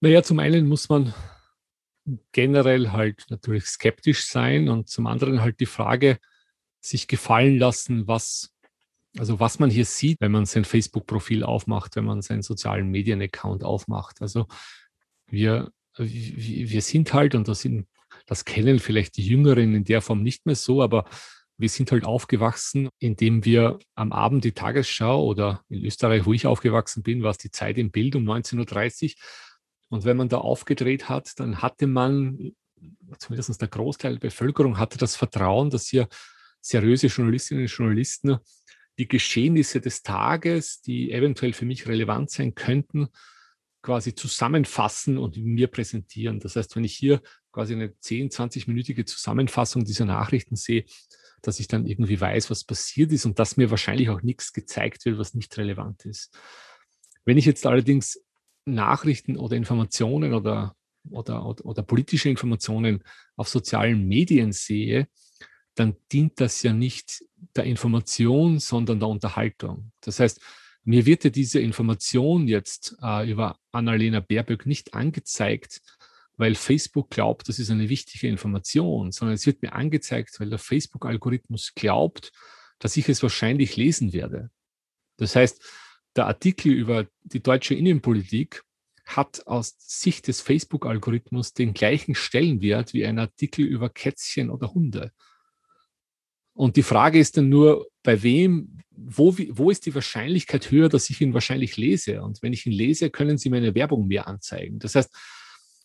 Naja, 0.00 0.22
zum 0.22 0.38
einen 0.38 0.66
muss 0.66 0.88
man 0.88 1.14
generell 2.32 2.90
halt 2.90 3.26
natürlich 3.30 3.66
skeptisch 3.66 4.26
sein 4.26 4.68
und 4.68 4.88
zum 4.88 5.06
anderen 5.06 5.40
halt 5.40 5.60
die 5.60 5.66
Frage 5.66 6.18
sich 6.80 7.06
gefallen 7.06 7.58
lassen, 7.58 8.08
was, 8.08 8.52
also 9.16 9.38
was 9.38 9.58
man 9.60 9.70
hier 9.70 9.84
sieht, 9.84 10.20
wenn 10.20 10.32
man 10.32 10.46
sein 10.46 10.64
Facebook-Profil 10.64 11.44
aufmacht, 11.44 11.94
wenn 11.94 12.04
man 12.04 12.22
seinen 12.22 12.42
sozialen 12.42 12.88
Medien-Account 12.88 13.62
aufmacht. 13.62 14.20
Also 14.20 14.48
wir, 15.26 15.70
wir 15.96 16.82
sind 16.82 17.12
halt, 17.14 17.36
und 17.36 17.46
das, 17.46 17.60
sind, 17.60 17.86
das 18.26 18.44
kennen 18.44 18.80
vielleicht 18.80 19.16
die 19.16 19.26
Jüngeren 19.26 19.74
in 19.74 19.84
der 19.84 20.00
Form 20.00 20.22
nicht 20.22 20.44
mehr 20.44 20.56
so, 20.56 20.82
aber 20.82 21.04
wir 21.62 21.68
sind 21.68 21.92
halt 21.92 22.04
aufgewachsen, 22.04 22.88
indem 22.98 23.44
wir 23.44 23.78
am 23.94 24.12
Abend 24.12 24.44
die 24.44 24.52
Tagesschau 24.52 25.24
oder 25.24 25.64
in 25.68 25.84
Österreich, 25.84 26.26
wo 26.26 26.32
ich 26.32 26.46
aufgewachsen 26.46 27.04
bin, 27.04 27.22
war 27.22 27.30
es 27.30 27.38
die 27.38 27.52
Zeit 27.52 27.78
im 27.78 27.92
Bild 27.92 28.16
um 28.16 28.28
19.30 28.28 29.04
Uhr. 29.04 29.14
Und 29.88 30.04
wenn 30.04 30.16
man 30.16 30.28
da 30.28 30.38
aufgedreht 30.38 31.08
hat, 31.08 31.38
dann 31.38 31.62
hatte 31.62 31.86
man, 31.86 32.52
zumindest 33.18 33.60
der 33.60 33.68
Großteil 33.68 34.14
der 34.14 34.28
Bevölkerung, 34.28 34.76
hatte 34.76 34.98
das 34.98 35.14
Vertrauen, 35.14 35.70
dass 35.70 35.86
hier 35.86 36.08
seriöse 36.60 37.06
Journalistinnen 37.06 37.62
und 37.62 37.70
Journalisten 37.70 38.38
die 38.98 39.06
Geschehnisse 39.06 39.80
des 39.80 40.02
Tages, 40.02 40.82
die 40.82 41.12
eventuell 41.12 41.52
für 41.52 41.64
mich 41.64 41.86
relevant 41.86 42.30
sein 42.30 42.56
könnten, 42.56 43.08
quasi 43.82 44.16
zusammenfassen 44.16 45.16
und 45.16 45.36
mir 45.36 45.68
präsentieren. 45.68 46.40
Das 46.40 46.56
heißt, 46.56 46.74
wenn 46.74 46.84
ich 46.84 46.96
hier 46.96 47.22
quasi 47.52 47.74
eine 47.74 47.96
10, 47.98 48.30
20-minütige 48.30 49.04
Zusammenfassung 49.06 49.84
dieser 49.84 50.06
Nachrichten 50.06 50.56
sehe, 50.56 50.84
dass 51.42 51.60
ich 51.60 51.68
dann 51.68 51.86
irgendwie 51.86 52.20
weiß, 52.20 52.50
was 52.50 52.64
passiert 52.64 53.12
ist 53.12 53.26
und 53.26 53.38
dass 53.38 53.56
mir 53.56 53.70
wahrscheinlich 53.70 54.08
auch 54.08 54.22
nichts 54.22 54.52
gezeigt 54.52 55.04
wird, 55.04 55.18
was 55.18 55.34
nicht 55.34 55.56
relevant 55.58 56.04
ist. 56.04 56.36
Wenn 57.24 57.38
ich 57.38 57.44
jetzt 57.44 57.66
allerdings 57.66 58.20
Nachrichten 58.64 59.36
oder 59.36 59.56
Informationen 59.56 60.34
oder, 60.34 60.74
oder, 61.10 61.44
oder, 61.44 61.66
oder 61.66 61.82
politische 61.82 62.28
Informationen 62.28 63.02
auf 63.36 63.48
sozialen 63.48 64.06
Medien 64.06 64.52
sehe, 64.52 65.08
dann 65.74 65.96
dient 66.12 66.40
das 66.40 66.62
ja 66.62 66.72
nicht 66.72 67.24
der 67.56 67.64
Information, 67.64 68.58
sondern 68.58 69.00
der 69.00 69.08
Unterhaltung. 69.08 69.92
Das 70.00 70.20
heißt, 70.20 70.40
mir 70.84 71.06
wird 71.06 71.24
ja 71.24 71.30
diese 71.30 71.60
Information 71.60 72.48
jetzt 72.48 72.96
äh, 73.02 73.30
über 73.30 73.58
Annalena 73.70 74.20
Baerböck 74.20 74.66
nicht 74.66 74.94
angezeigt, 74.94 75.80
weil 76.36 76.54
Facebook 76.54 77.10
glaubt, 77.10 77.48
das 77.48 77.58
ist 77.58 77.70
eine 77.70 77.88
wichtige 77.88 78.28
Information, 78.28 79.12
sondern 79.12 79.34
es 79.34 79.46
wird 79.46 79.62
mir 79.62 79.74
angezeigt, 79.74 80.38
weil 80.40 80.50
der 80.50 80.58
Facebook-Algorithmus 80.58 81.74
glaubt, 81.74 82.32
dass 82.78 82.96
ich 82.96 83.08
es 83.08 83.22
wahrscheinlich 83.22 83.76
lesen 83.76 84.12
werde. 84.12 84.50
Das 85.18 85.36
heißt, 85.36 85.62
der 86.16 86.26
Artikel 86.26 86.72
über 86.72 87.06
die 87.22 87.42
deutsche 87.42 87.74
Innenpolitik 87.74 88.62
hat 89.04 89.46
aus 89.46 89.74
Sicht 89.78 90.28
des 90.28 90.40
Facebook-Algorithmus 90.40 91.54
den 91.54 91.74
gleichen 91.74 92.14
Stellenwert 92.14 92.94
wie 92.94 93.04
ein 93.04 93.18
Artikel 93.18 93.64
über 93.64 93.88
Kätzchen 93.88 94.50
oder 94.50 94.74
Hunde. 94.74 95.12
Und 96.54 96.76
die 96.76 96.82
Frage 96.82 97.18
ist 97.18 97.36
dann 97.36 97.48
nur, 97.48 97.88
bei 98.02 98.22
wem, 98.22 98.78
wo, 98.90 99.34
wo 99.50 99.70
ist 99.70 99.86
die 99.86 99.94
Wahrscheinlichkeit 99.94 100.70
höher, 100.70 100.88
dass 100.88 101.08
ich 101.08 101.20
ihn 101.20 101.34
wahrscheinlich 101.34 101.76
lese? 101.76 102.22
Und 102.22 102.42
wenn 102.42 102.52
ich 102.52 102.66
ihn 102.66 102.72
lese, 102.72 103.10
können 103.10 103.38
Sie 103.38 103.48
meine 103.48 103.74
Werbung 103.74 104.06
mehr 104.06 104.26
anzeigen. 104.26 104.78
Das 104.78 104.94
heißt, 104.94 105.14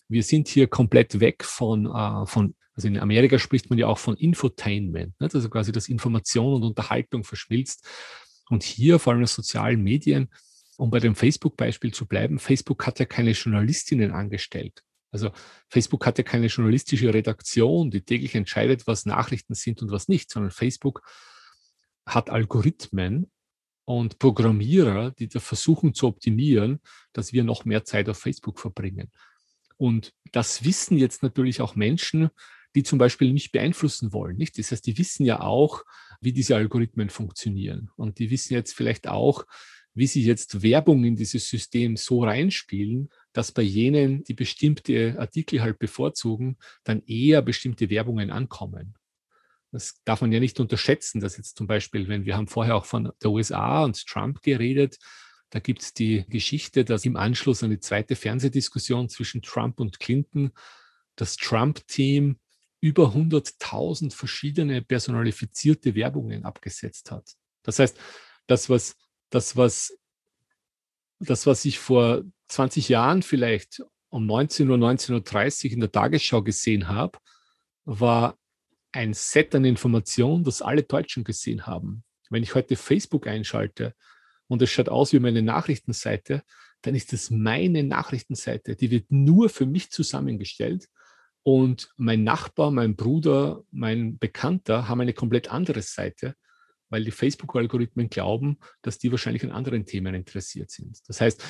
wir 0.10 0.24
sind 0.24 0.48
hier 0.48 0.68
komplett 0.68 1.20
weg 1.20 1.44
von, 1.44 1.86
äh, 1.86 2.26
von 2.26 2.56
also 2.74 2.88
in 2.88 3.00
Amerika 3.00 3.40
spricht 3.40 3.70
man 3.70 3.80
ja 3.80 3.88
auch 3.88 3.98
von 3.98 4.16
Infotainment, 4.16 5.20
ne? 5.20 5.30
also 5.34 5.50
quasi, 5.50 5.72
dass 5.72 5.90
Information 5.90 6.54
und 6.54 6.64
Unterhaltung 6.64 7.24
verschmilzt. 7.24 7.88
Und 8.50 8.64
hier, 8.64 9.00
vor 9.00 9.14
allem 9.14 9.22
in 9.22 9.28
sozialen 9.28 9.82
Medien, 9.82 10.30
um 10.78 10.92
bei 10.92 11.00
dem 11.00 11.16
Facebook-Beispiel 11.16 11.92
zu 11.92 12.06
bleiben, 12.06 12.38
Facebook 12.38 12.86
hat 12.86 13.00
ja 13.00 13.06
keine 13.06 13.32
Journalistinnen 13.32 14.12
angestellt. 14.12 14.84
Also 15.12 15.32
Facebook 15.70 16.06
hat 16.06 16.20
ja 16.20 16.24
keine 16.24 16.48
journalistische 16.48 17.14
Redaktion, 17.14 17.90
die 17.90 18.02
täglich 18.02 18.36
entscheidet, 18.36 18.86
was 18.86 19.06
Nachrichten 19.06 19.56
sind 19.56 19.82
und 19.82 19.90
was 19.90 20.08
nicht, 20.08 20.30
sondern 20.30 20.52
Facebook 20.52 21.02
hat 22.06 22.30
Algorithmen 22.30 23.32
und 23.86 24.20
Programmierer, 24.20 25.12
die 25.12 25.30
da 25.30 25.40
versuchen 25.40 25.94
zu 25.94 26.08
optimieren, 26.08 26.82
dass 27.14 27.34
wir 27.34 27.44
noch 27.44 27.66
mehr 27.66 27.86
Zeit 27.86 28.10
auf 28.10 28.20
Facebook 28.20 28.60
verbringen. 28.60 29.12
Und 29.78 30.14
das 30.32 30.64
wissen 30.66 30.98
jetzt 30.98 31.24
natürlich 31.24 31.62
auch 31.62 31.76
Menschen, 31.76 32.30
die 32.76 32.84
zum 32.84 33.00
Beispiel 33.00 33.34
nicht 33.34 33.52
beeinflussen 33.52 34.12
wollen. 34.14 34.38
Nicht? 34.38 34.58
Das 34.58 34.72
heißt, 34.72 34.86
die 34.86 34.98
wissen 34.98 35.26
ja 35.26 35.42
auch, 35.42 35.84
wie 36.22 36.34
diese 36.34 36.56
Algorithmen 36.56 37.10
funktionieren. 37.10 37.90
Und 37.96 38.20
die 38.20 38.30
wissen 38.30 38.54
jetzt 38.54 38.74
vielleicht 38.74 39.08
auch, 39.08 39.46
wie 39.94 40.08
sie 40.08 40.24
jetzt 40.24 40.62
Werbung 40.62 41.04
in 41.06 41.16
dieses 41.16 41.50
System 41.50 41.98
so 41.98 42.24
reinspielen, 42.24 43.10
dass 43.34 43.52
bei 43.52 43.64
jenen, 43.64 44.24
die 44.24 44.36
bestimmte 44.36 45.16
Artikel 45.18 45.62
halt 45.62 45.80
bevorzugen, 45.80 46.58
dann 46.84 47.02
eher 47.08 47.42
bestimmte 47.42 47.90
Werbungen 47.90 48.30
ankommen. 48.30 48.94
das 49.72 50.00
darf 50.06 50.22
man 50.22 50.32
ja 50.32 50.40
nicht 50.40 50.60
unterschätzen, 50.60 51.20
dass 51.20 51.38
jetzt 51.38 51.58
zum 51.58 51.68
Beispiel, 51.68 52.08
wenn 52.08 52.26
wir 52.26 52.38
haben 52.38 52.48
vorher 52.48 52.76
auch 52.76 52.86
von 52.86 53.12
der 53.22 53.32
USA 53.32 53.84
und 53.84 54.06
Trump 54.06 54.42
geredet, 54.44 54.98
da 55.50 55.60
gibt 55.60 55.82
es 55.82 55.94
die 55.94 56.26
Geschichte, 56.28 56.84
dass 56.84 57.06
im 57.06 57.16
Anschluss 57.16 57.64
an 57.64 57.70
die 57.70 57.80
zweite 57.80 58.16
Fernsehdiskussion 58.16 59.10
zwischen 59.10 59.42
Trump 59.42 59.80
und 59.80 60.00
Clinton 60.00 60.52
das 61.16 61.38
Trump-Team 61.38 62.38
über 62.82 63.16
100.000 63.16 64.14
verschiedene 64.14 64.82
personalifizierte 64.82 65.96
Werbungen 65.96 66.46
abgesetzt 66.46 67.12
hat. 67.12 67.32
Das 67.64 67.80
heißt, 67.80 67.98
das, 68.46 68.70
was, 68.70 68.96
das, 69.30 69.56
was, 69.56 69.98
das, 71.20 71.48
was 71.48 71.66
ich 71.66 71.80
vor 71.80 72.24
20 72.50 72.90
Jahren 72.90 73.24
vielleicht 73.24 73.82
um 74.10 74.26
19 74.26 74.70
Uhr, 74.70 74.78
19.30 74.78 75.66
Uhr 75.66 75.72
in 75.74 75.80
der 75.80 75.92
Tagesschau 75.92 76.44
gesehen 76.44 76.88
habe, 76.88 77.18
war 77.86 78.38
ein 78.92 79.14
Set 79.14 79.56
an 79.56 79.66
Informationen, 79.66 80.44
das 80.44 80.62
alle 80.62 80.84
Deutschen 80.84 81.24
gesehen 81.24 81.66
haben. 81.66 82.04
Wenn 82.30 82.44
ich 82.44 82.56
heute 82.56 82.76
Facebook 82.76 83.28
einschalte 83.28 83.96
und 84.48 84.62
es 84.62 84.70
schaut 84.70 84.90
aus 84.90 85.14
wie 85.14 85.20
meine 85.20 85.42
Nachrichtenseite, 85.42 86.44
dann 86.82 86.96
ist 86.96 87.14
es 87.14 87.30
meine 87.30 87.84
Nachrichtenseite. 87.84 88.76
Die 88.76 88.92
wird 88.92 89.12
nur 89.12 89.50
für 89.50 89.66
mich 89.66 89.92
zusammengestellt. 89.92 90.88
Und 91.44 91.90
mein 91.98 92.24
Nachbar, 92.24 92.72
mein 92.72 92.96
Bruder, 92.96 93.64
mein 93.72 94.18
Bekannter 94.18 94.88
haben 94.88 95.02
eine 95.02 95.14
komplett 95.14 95.52
andere 95.52 95.82
Seite, 95.82 96.36
weil 96.90 97.04
die 97.04 97.12
Facebook-Algorithmen 97.12 98.10
glauben, 98.10 98.58
dass 98.82 98.98
die 98.98 99.12
wahrscheinlich 99.12 99.44
an 99.44 99.52
anderen 99.52 99.86
Themen 99.86 100.14
interessiert 100.14 100.72
sind. 100.72 101.00
Das 101.08 101.22
heißt, 101.22 101.44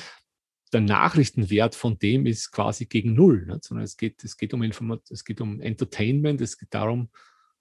der 0.72 0.80
Nachrichtenwert 0.82 1.74
von 1.74 1.98
dem 1.98 2.26
ist 2.26 2.50
quasi 2.50 2.86
gegen 2.86 3.14
Null, 3.14 3.46
ne? 3.46 3.58
sondern 3.62 3.84
es 3.84 3.96
geht, 3.96 4.22
es, 4.22 4.36
geht 4.36 4.54
um 4.54 4.62
es 4.62 5.24
geht 5.24 5.40
um 5.40 5.60
Entertainment, 5.60 6.40
es 6.40 6.58
geht 6.58 6.74
darum, 6.74 7.10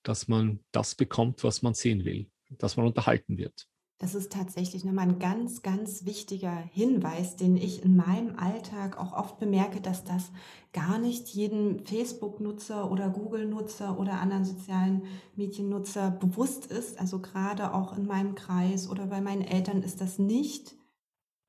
dass 0.04 0.28
man 0.28 0.60
das 0.72 0.96
bekommt, 0.96 1.44
was 1.44 1.62
man 1.62 1.74
sehen 1.74 2.06
will, 2.06 2.30
dass 2.50 2.78
man 2.78 2.86
unterhalten 2.86 3.38
wird. 3.38 3.68
Das 4.00 4.14
ist 4.14 4.32
tatsächlich 4.32 4.86
nochmal 4.86 5.08
ein 5.08 5.18
ganz, 5.18 5.64
ganz 5.64 6.06
wichtiger 6.06 6.52
Hinweis, 6.52 7.36
den 7.36 7.58
ich 7.58 7.84
in 7.84 7.96
meinem 7.96 8.38
Alltag 8.38 9.00
auch 9.00 9.14
oft 9.14 9.40
bemerke, 9.40 9.82
dass 9.82 10.04
das 10.04 10.32
gar 10.72 11.00
nicht 11.00 11.30
jedem 11.30 11.84
Facebook-Nutzer 11.84 12.92
oder 12.92 13.10
Google-Nutzer 13.10 14.00
oder 14.00 14.22
anderen 14.22 14.46
sozialen 14.46 15.04
Mediennutzer 15.36 16.12
bewusst 16.12 16.68
ist. 16.68 17.00
Also 17.00 17.20
gerade 17.20 17.74
auch 17.74 17.98
in 17.98 18.06
meinem 18.06 18.36
Kreis 18.36 18.88
oder 18.88 19.08
bei 19.08 19.20
meinen 19.20 19.42
Eltern 19.42 19.82
ist 19.82 20.00
das 20.00 20.20
nicht 20.20 20.76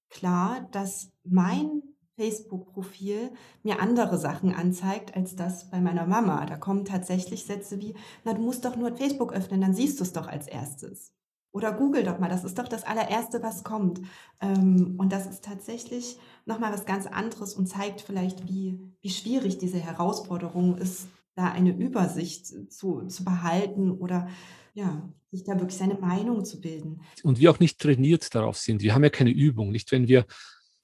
klar, 0.09 0.67
dass 0.71 1.13
mein 1.25 1.83
Facebook-Profil 2.17 3.31
mir 3.63 3.81
andere 3.81 4.17
Sachen 4.17 4.55
anzeigt 4.55 5.15
als 5.15 5.37
das 5.37 5.71
bei 5.71 5.83
meiner 5.83 6.07
Mama. 6.07 6.47
Da 6.47 6.57
kommen 6.57 6.87
tatsächlich 6.87 7.45
Sätze 7.45 7.79
wie, 7.81 7.95
na, 8.25 8.33
du 8.33 8.41
musst 8.41 8.65
doch 8.65 8.75
nur 8.75 8.97
Facebook 8.97 9.35
öffnen, 9.35 9.61
dann 9.61 9.75
siehst 9.75 10.01
du 10.01 10.05
es 10.05 10.15
doch 10.15 10.29
als 10.29 10.49
erstes. 10.49 11.13
Oder 11.59 11.73
google 11.73 12.05
doch 12.05 12.21
mal, 12.21 12.29
das 12.29 12.45
ist 12.45 12.57
doch 12.57 12.69
das 12.69 12.85
allererste, 12.85 13.43
was 13.43 13.65
kommt. 13.65 14.01
Ähm, 14.41 14.95
und 14.97 15.13
das 15.13 15.27
ist 15.27 15.45
tatsächlich 15.45 16.17
nochmal 16.47 16.73
was 16.73 16.87
ganz 16.87 17.09
anderes 17.09 17.55
und 17.55 17.67
zeigt 17.67 18.01
vielleicht, 18.01 18.47
wie, 18.47 18.79
wie 19.01 19.11
schwierig 19.11 19.59
diese 19.59 19.81
Herausforderung 19.81 20.79
ist, 20.79 21.09
da 21.35 21.51
eine 21.51 21.77
Übersicht 21.77 22.47
zu, 22.73 23.09
zu 23.09 23.25
behalten 23.25 23.91
oder 23.91 24.29
ja, 24.73 25.03
sich 25.33 25.43
da 25.43 25.59
wirklich 25.59 25.77
seine 25.77 25.95
Meinung 25.95 26.45
zu 26.45 26.61
bilden. 26.61 27.01
Und 27.25 27.41
wir 27.41 27.51
auch 27.51 27.59
nicht 27.59 27.81
trainiert 27.81 28.33
darauf 28.37 28.57
sind. 28.57 28.81
Wir 28.81 28.95
haben 28.95 29.03
ja 29.03 29.11
keine 29.11 29.33
Übung. 29.33 29.73
Nicht, 29.73 29.91
wenn 29.91 30.07
wir 30.07 30.27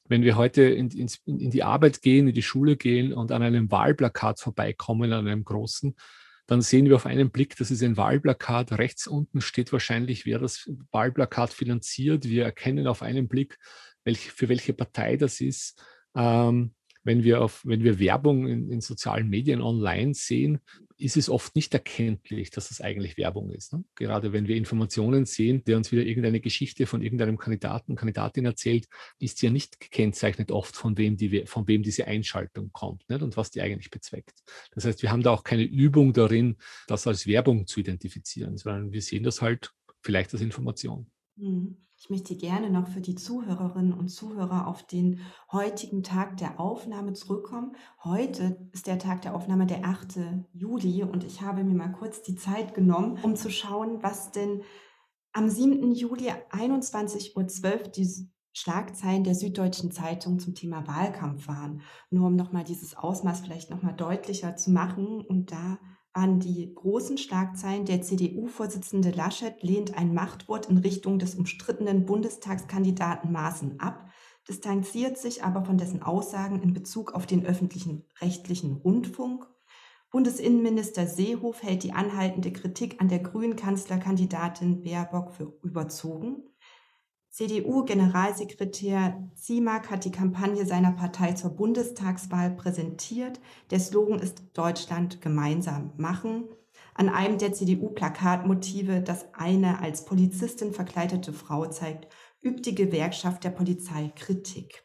wenn 0.09 0.23
wir 0.23 0.37
heute 0.37 0.65
in, 0.65 0.91
in, 0.91 1.09
in, 1.25 1.51
die 1.51 1.63
Arbeit 1.63 2.03
gehen, 2.03 2.27
in 2.27 2.35
die 2.35 2.43
Schule 2.43 2.77
gehen 2.77 3.13
und 3.13 3.31
an 3.31 3.43
einem 3.43 3.71
Wahlplakat 3.71 4.41
vorbeikommen, 4.41 5.13
an 5.13 5.29
einem 5.29 5.45
großen, 5.45 5.95
dann 6.47 6.61
sehen 6.61 6.87
wir 6.87 6.97
auf 6.97 7.07
einen 7.07 7.31
Blick, 7.31 7.57
das 7.57 7.71
ist 7.71 7.83
ein 7.83 7.97
Wahlplakat. 7.97 8.73
Rechts 8.73 9.07
unten 9.07 9.41
steht 9.41 9.73
wahrscheinlich, 9.73 10.27
wer 10.27 10.39
das 10.39 10.71
Wahlplakat 10.91 11.53
finanziert. 11.53 12.25
Wir 12.25 12.45
erkennen 12.45 12.87
auf 12.87 13.03
einen 13.03 13.29
Blick, 13.29 13.59
welch, 14.05 14.31
für 14.31 14.49
welche 14.49 14.75
Partei 14.75 15.17
das 15.17 15.41
ist. 15.41 15.83
Ähm, 16.15 16.75
wenn 17.05 17.23
wir, 17.23 17.43
auf, 17.43 17.63
wenn 17.65 17.85
wir 17.85 17.99
Werbung 17.99 18.49
in, 18.49 18.71
in, 18.71 18.81
sozialen 18.81 19.29
Medien 19.29 19.61
online 19.61 20.15
sehen, 20.15 20.61
ist 20.97 21.17
es 21.17 21.29
oft 21.29 21.55
nicht 21.55 21.75
erkenntlich, 21.75 22.51
dass 22.51 22.69
das 22.69 22.81
eigentlich 22.81 23.17
Werbung 23.17 23.51
ist. 23.51 23.73
Ne? 23.73 23.85
Gerade 23.95 24.33
wenn 24.33 24.49
wir 24.49 24.57
Informationen 24.57 25.27
sehen, 25.27 25.63
der 25.65 25.77
uns 25.77 25.93
wieder 25.93 26.03
irgendeine 26.03 26.41
Geschichte 26.41 26.87
von 26.87 27.03
irgendeinem 27.03 27.37
Kandidaten, 27.37 27.95
Kandidatin 27.95 28.47
erzählt, 28.47 28.87
ist 29.19 29.43
ja 29.43 29.51
nicht 29.51 29.81
gekennzeichnet 29.81 30.51
oft, 30.51 30.75
von 30.77 30.97
wem, 30.97 31.17
die, 31.17 31.45
von 31.47 31.69
wem 31.69 31.83
diese 31.83 32.07
Einschaltung 32.07 32.71
kommt 32.73 33.09
nicht? 33.09 33.23
und 33.23 33.37
was 33.37 33.51
die 33.51 33.61
eigentlich 33.61 33.91
bezweckt. 33.91 34.35
Das 34.73 34.85
heißt, 34.85 35.03
wir 35.03 35.11
haben 35.11 35.23
da 35.23 35.31
auch 35.31 35.45
keine 35.45 35.65
Übung 35.65 36.13
darin, 36.13 36.57
das 36.87 37.07
als 37.07 37.27
Werbung 37.27 37.67
zu 37.67 37.81
identifizieren, 37.81 38.57
sondern 38.57 38.93
wir 38.93 39.03
sehen 39.03 39.25
das 39.25 39.43
halt 39.43 39.73
vielleicht 40.03 40.33
als 40.33 40.43
Information. 40.43 41.11
Mhm. 41.37 41.77
Ich 42.05 42.11
möchte 42.11 42.37
gerne 42.37 42.69
noch 42.69 42.87
für 42.87 43.01
die 43.01 43.15
Zuhörerinnen 43.15 43.95
und 43.95 44.11
Zuhörer 44.11 44.67
auf 44.67 44.83
den 44.83 45.21
heutigen 45.51 46.03
Tag 46.03 46.37
der 46.37 46.61
Aufnahme 46.61 47.15
zurückkommen. 47.15 47.77
Heute 48.05 48.69
ist 48.73 48.87
der 48.87 48.99
Tag 48.99 49.23
der 49.23 49.35
Aufnahme 49.35 49.65
der 49.65 49.87
8. 49.87 50.19
Juli 50.53 51.03
und 51.03 51.25
ich 51.25 51.41
habe 51.41 51.65
mir 51.65 51.73
mal 51.73 51.93
kurz 51.93 52.21
die 52.21 52.35
Zeit 52.35 52.75
genommen, 52.75 53.19
um 53.23 53.37
zu 53.37 53.49
schauen, 53.49 54.03
was 54.03 54.33
denn 54.33 54.61
am 55.33 55.49
7. 55.49 55.93
Juli 55.93 56.31
21.12 56.51 57.37
Uhr 57.37 57.89
die 57.89 58.29
Schlagzeilen 58.53 59.25
der 59.25 59.35
Süddeutschen 59.35 59.91
Zeitung 59.91 60.39
zum 60.39 60.55
Thema 60.55 60.87
Wahlkampf 60.87 61.49
waren. 61.49 61.81
Nur 62.11 62.27
um 62.27 62.37
nochmal 62.37 62.65
dieses 62.65 62.95
Ausmaß 62.95 63.41
vielleicht 63.41 63.71
nochmal 63.71 63.95
deutlicher 63.95 64.57
zu 64.57 64.73
machen 64.73 65.23
und 65.23 65.53
da 65.53 65.79
an 66.15 66.39
die 66.39 66.73
großen 66.73 67.19
Schlagzeilen, 67.19 67.85
der 67.85 68.01
CDU-Vorsitzende 68.01 69.11
Laschet 69.11 69.61
lehnt 69.63 69.99
ein 69.99 70.15
Machtwort 70.15 70.67
in 70.67 70.79
Richtung 70.79 71.19
des 71.19 71.35
umstrittenen 71.35 72.07
Bundestagskandidaten 72.07 73.33
Maaßen 73.33 73.81
ab, 73.81 74.09
distanziert 74.49 75.19
sich 75.19 75.43
aber 75.43 75.65
von 75.65 75.77
dessen 75.77 76.03
Aussagen 76.03 76.63
in 76.63 76.73
Bezug 76.73 77.15
auf 77.15 77.27
den 77.27 77.45
öffentlichen 77.45 78.05
rechtlichen 78.21 78.75
Rundfunk. 78.75 79.47
Bundesinnenminister 80.13 81.09
Seehofer 81.09 81.67
hält 81.67 81.83
die 81.83 81.93
anhaltende 81.93 82.53
Kritik 82.53 83.01
an 83.01 83.09
der 83.09 83.19
grünen 83.19 83.57
Kanzlerkandidatin 83.57 84.85
Baerbock 84.85 85.33
für 85.33 85.59
überzogen. 85.63 86.45
CDU-Generalsekretär 87.35 89.29
Zimak 89.35 89.91
hat 89.91 90.05
die 90.05 90.13
Kampagne 90.13 90.65
seiner 90.67 90.93
Partei 90.93 91.33
zur 91.33 91.51
Bundestagswahl 91.51 92.53
präsentiert. 92.53 93.41
Der 93.71 93.81
Slogan 93.81 94.21
ist 94.21 94.45
Deutschland 94.53 95.21
gemeinsam 95.21 95.93
machen. 95.97 96.45
An 96.95 97.09
einem 97.09 97.39
der 97.39 97.53
CDU-Plakatmotive, 97.53 99.01
das 99.01 99.35
eine 99.35 99.81
als 99.81 100.05
Polizistin 100.05 100.73
verkleidete 100.73 101.33
Frau 101.33 101.67
zeigt, 101.67 102.07
übt 102.41 102.71
die 102.71 102.77
Gewerkschaft 102.77 103.43
der 103.43 103.51
Polizei 103.51 104.13
Kritik. 104.15 104.85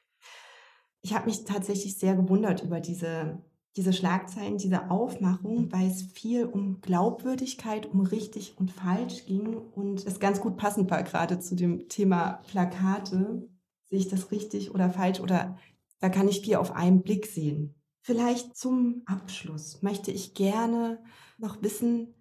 Ich 1.01 1.13
habe 1.13 1.27
mich 1.27 1.43
tatsächlich 1.45 1.99
sehr 1.99 2.15
gewundert 2.15 2.63
über 2.63 2.79
diese 2.79 3.43
diese 3.79 3.93
Schlagzeilen, 3.93 4.57
diese 4.57 4.91
Aufmachung, 4.91 5.71
weil 5.71 5.87
es 5.87 6.01
viel 6.01 6.43
um 6.43 6.81
Glaubwürdigkeit, 6.81 7.85
um 7.85 8.01
richtig 8.01 8.57
und 8.57 8.73
falsch 8.73 9.25
ging 9.25 9.55
und 9.55 10.05
es 10.05 10.19
ganz 10.19 10.41
gut 10.41 10.57
passend 10.57 10.91
war 10.91 11.01
gerade 11.03 11.39
zu 11.39 11.55
dem 11.55 11.87
Thema 11.87 12.41
Plakate. 12.49 13.47
Sehe 13.85 13.99
ich 13.99 14.09
das 14.09 14.31
richtig 14.31 14.75
oder 14.75 14.89
falsch 14.89 15.21
oder 15.21 15.57
da 16.01 16.09
kann 16.09 16.27
ich 16.27 16.41
viel 16.41 16.55
auf 16.55 16.75
einen 16.75 17.03
Blick 17.03 17.25
sehen. 17.25 17.73
Vielleicht 18.01 18.57
zum 18.57 19.01
Abschluss 19.05 19.81
möchte 19.81 20.11
ich 20.11 20.33
gerne 20.33 21.01
noch 21.37 21.61
wissen, 21.63 22.13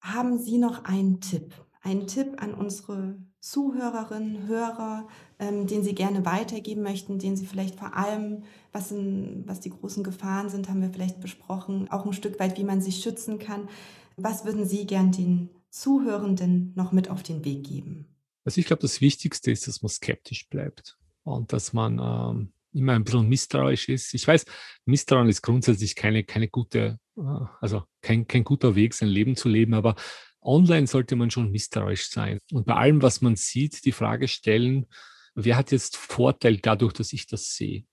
haben 0.00 0.40
Sie 0.40 0.58
noch 0.58 0.82
einen 0.82 1.20
Tipp? 1.20 1.54
Einen 1.80 2.08
Tipp 2.08 2.42
an 2.42 2.54
unsere 2.54 3.22
Zuhörerinnen, 3.44 4.48
Hörer, 4.48 5.06
ähm, 5.38 5.66
den 5.66 5.84
Sie 5.84 5.94
gerne 5.94 6.24
weitergeben 6.24 6.80
möchten, 6.80 7.18
den 7.18 7.36
Sie 7.36 7.44
vielleicht 7.44 7.78
vor 7.78 7.94
allem, 7.94 8.42
was, 8.72 8.90
in, 8.90 9.42
was 9.46 9.60
die 9.60 9.68
großen 9.68 10.02
Gefahren 10.02 10.48
sind, 10.48 10.70
haben 10.70 10.80
wir 10.80 10.88
vielleicht 10.88 11.20
besprochen, 11.20 11.90
auch 11.90 12.06
ein 12.06 12.14
Stück 12.14 12.40
weit, 12.40 12.56
wie 12.56 12.64
man 12.64 12.80
sich 12.80 13.02
schützen 13.02 13.38
kann. 13.38 13.68
Was 14.16 14.46
würden 14.46 14.64
Sie 14.64 14.86
gern 14.86 15.12
den 15.12 15.50
Zuhörenden 15.68 16.72
noch 16.74 16.90
mit 16.90 17.10
auf 17.10 17.22
den 17.22 17.44
Weg 17.44 17.64
geben? 17.64 18.06
Also 18.46 18.60
ich 18.60 18.66
glaube, 18.66 18.80
das 18.80 19.02
Wichtigste 19.02 19.50
ist, 19.50 19.68
dass 19.68 19.82
man 19.82 19.90
skeptisch 19.90 20.48
bleibt 20.48 20.96
und 21.24 21.52
dass 21.52 21.74
man 21.74 21.98
ähm, 21.98 22.52
immer 22.72 22.94
ein 22.94 23.04
bisschen 23.04 23.28
misstrauisch 23.28 23.90
ist. 23.90 24.14
Ich 24.14 24.26
weiß, 24.26 24.46
Misstrauen 24.86 25.28
ist 25.28 25.42
grundsätzlich 25.42 25.94
keine, 25.94 26.24
keine 26.24 26.48
gute, 26.48 26.98
äh, 27.18 27.40
also 27.60 27.82
kein, 28.00 28.26
kein 28.26 28.44
guter 28.44 28.74
Weg, 28.74 28.94
sein 28.94 29.10
Leben 29.10 29.36
zu 29.36 29.50
leben, 29.50 29.74
aber 29.74 29.96
Online 30.44 30.86
sollte 30.86 31.16
man 31.16 31.30
schon 31.30 31.50
misstrauisch 31.50 32.08
sein 32.10 32.38
und 32.52 32.66
bei 32.66 32.74
allem, 32.74 33.02
was 33.02 33.20
man 33.20 33.36
sieht, 33.36 33.84
die 33.84 33.92
Frage 33.92 34.28
stellen, 34.28 34.86
wer 35.34 35.56
hat 35.56 35.72
jetzt 35.72 35.96
Vorteil 35.96 36.58
dadurch, 36.58 36.92
dass 36.92 37.12
ich 37.12 37.26
das 37.26 37.54
sehe? 37.54 37.84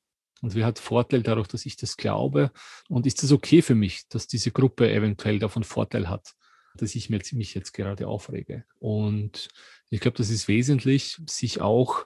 Und 0.42 0.56
wer 0.56 0.66
hat 0.66 0.80
Vorteil 0.80 1.22
dadurch, 1.22 1.48
dass 1.48 1.66
ich 1.66 1.78
das 1.78 1.98
glaube? 1.98 2.52
Und 2.90 3.06
ist 3.06 3.24
es 3.24 3.32
okay 3.32 3.62
für 3.62 3.76
mich, 3.76 4.08
dass 4.10 4.28
diese 4.28 4.52
Gruppe 4.52 4.92
eventuell 4.92 5.38
davon 5.40 5.64
Vorteil 5.64 6.10
hat, 6.10 6.34
dass 6.76 6.96
ich 6.96 7.10
mich 7.10 7.54
jetzt 7.54 7.74
gerade 7.74 8.08
aufrege? 8.08 8.66
Und 8.80 9.50
ich 9.90 10.00
glaube, 10.00 10.18
das 10.18 10.30
ist 10.30 10.48
wesentlich, 10.48 11.20
sich 11.28 11.62
auch 11.62 12.06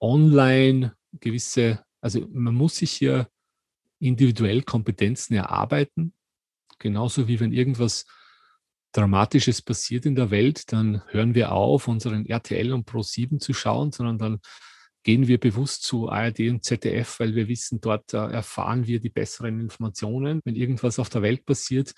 online 0.00 0.96
gewisse, 1.12 1.84
also 2.00 2.26
man 2.32 2.54
muss 2.54 2.76
sich 2.76 2.90
hier 2.90 3.28
individuell 4.00 4.62
Kompetenzen 4.62 5.34
erarbeiten, 5.34 6.12
genauso 6.78 7.28
wie 7.28 7.40
wenn 7.40 7.52
irgendwas 7.52 8.04
Dramatisches 8.96 9.60
passiert 9.60 10.06
in 10.06 10.14
der 10.14 10.30
Welt, 10.30 10.72
dann 10.72 11.02
hören 11.08 11.34
wir 11.34 11.52
auf, 11.52 11.86
unseren 11.86 12.24
RTL 12.24 12.72
und 12.72 12.88
Pro7 12.88 13.38
zu 13.38 13.52
schauen, 13.52 13.92
sondern 13.92 14.18
dann 14.18 14.40
gehen 15.02 15.28
wir 15.28 15.38
bewusst 15.38 15.82
zu 15.82 16.08
ARD 16.08 16.40
und 16.48 16.64
ZDF, 16.64 17.20
weil 17.20 17.34
wir 17.34 17.46
wissen, 17.46 17.80
dort 17.80 18.14
äh, 18.14 18.16
erfahren 18.16 18.86
wir 18.86 18.98
die 18.98 19.10
besseren 19.10 19.60
Informationen, 19.60 20.40
wenn 20.44 20.56
irgendwas 20.56 20.98
auf 20.98 21.10
der 21.10 21.22
Welt 21.22 21.44
passiert. 21.44 21.92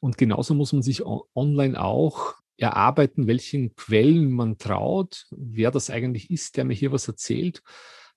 Und 0.00 0.18
genauso 0.18 0.54
muss 0.54 0.72
man 0.72 0.82
sich 0.82 1.02
online 1.04 1.80
auch 1.80 2.34
erarbeiten, 2.56 3.28
welchen 3.28 3.74
Quellen 3.76 4.30
man 4.32 4.58
traut, 4.58 5.26
wer 5.30 5.70
das 5.70 5.88
eigentlich 5.88 6.30
ist, 6.30 6.56
der 6.56 6.64
mir 6.64 6.74
hier 6.74 6.92
was 6.92 7.06
erzählt. 7.06 7.62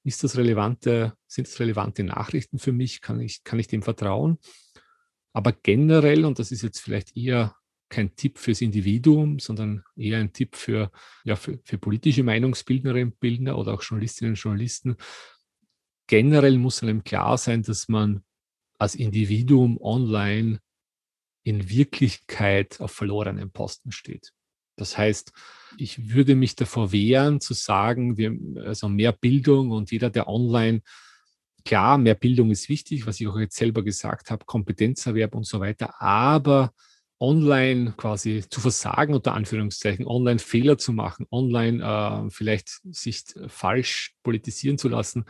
Ist 0.04 0.24
das 0.24 0.38
relevante, 0.38 1.13
sind 1.28 1.48
das 1.48 1.60
relevante 1.60 2.04
Nachrichten 2.04 2.58
für 2.58 2.74
mich? 2.74 3.00
Kann 3.00 3.22
ich, 3.22 3.43
kann 3.43 3.60
ich 3.60 3.67
dem 3.67 3.84
vertrauen? 3.84 4.39
Aber 5.34 5.52
generell, 5.52 6.26
und 6.26 6.39
das 6.39 6.52
ist 6.52 6.63
jetzt 6.63 6.80
vielleicht 6.80 7.15
eher 7.15 7.56
kein 7.93 8.15
Tipp 8.15 8.39
fürs 8.39 8.62
Individuum, 8.62 9.38
sondern 9.38 9.84
eher 9.95 10.17
ein 10.17 10.34
Tipp 10.34 10.56
für, 10.56 10.91
ja, 11.23 11.36
für, 11.36 11.60
für 11.63 11.77
politische 11.77 12.23
Meinungsbildnerinnen 12.23 13.12
und 13.13 13.19
Bildner 13.19 13.56
oder 13.58 13.73
auch 13.73 13.84
Journalistinnen 13.84 14.32
und 14.32 14.39
Journalisten. 14.39 14.95
Generell 16.08 16.58
muss 16.58 16.82
einem 16.82 17.03
klar 17.03 17.38
sein, 17.38 17.62
dass 17.62 17.88
man 17.88 18.23
als 18.79 18.95
Individuum 18.95 19.79
online 19.79 20.60
in 21.43 21.69
Wirklichkeit 21.69 22.82
auf 22.82 22.91
verlorenen 22.91 23.51
Posten 23.51 23.91
steht. 23.91 24.34
Das 24.75 24.97
heißt, 24.97 25.32
ich 25.77 26.10
würde 26.10 26.36
mich 26.36 26.56
davor 26.56 26.91
wehren 26.91 27.41
zu 27.41 27.53
sagen, 27.53 28.17
wir, 28.17 28.36
also 28.65 28.89
mehr 28.89 29.12
Bildung 29.12 29.69
und 29.69 29.91
jeder, 29.91 30.10
der 30.10 30.27
online, 30.27 30.82
klar, 31.63 31.99
mehr 31.99 32.15
Bildung 32.15 32.49
ist 32.49 32.69
wichtig, 32.69 33.06
was 33.06 33.19
ich 33.19 33.27
auch 33.27 33.38
jetzt 33.38 33.56
selber 33.56 33.84
gesagt 33.84 34.32
habe, 34.32 34.45
Kompetenzerwerb 34.45 35.36
und 35.36 35.45
so 35.45 35.60
weiter, 35.60 36.01
aber 36.01 36.73
online 37.23 37.93
quasi 37.95 38.43
zu 38.49 38.59
versagen, 38.59 39.13
unter 39.13 39.33
Anführungszeichen, 39.33 40.05
online 40.05 40.39
Fehler 40.39 40.77
zu 40.77 40.91
machen, 40.91 41.25
online 41.31 41.81
äh, 41.81 42.29
vielleicht 42.29 42.81
sich 42.91 43.23
falsch 43.47 44.13
politisieren 44.23 44.77
zu 44.77 44.89
lassen, 44.89 45.23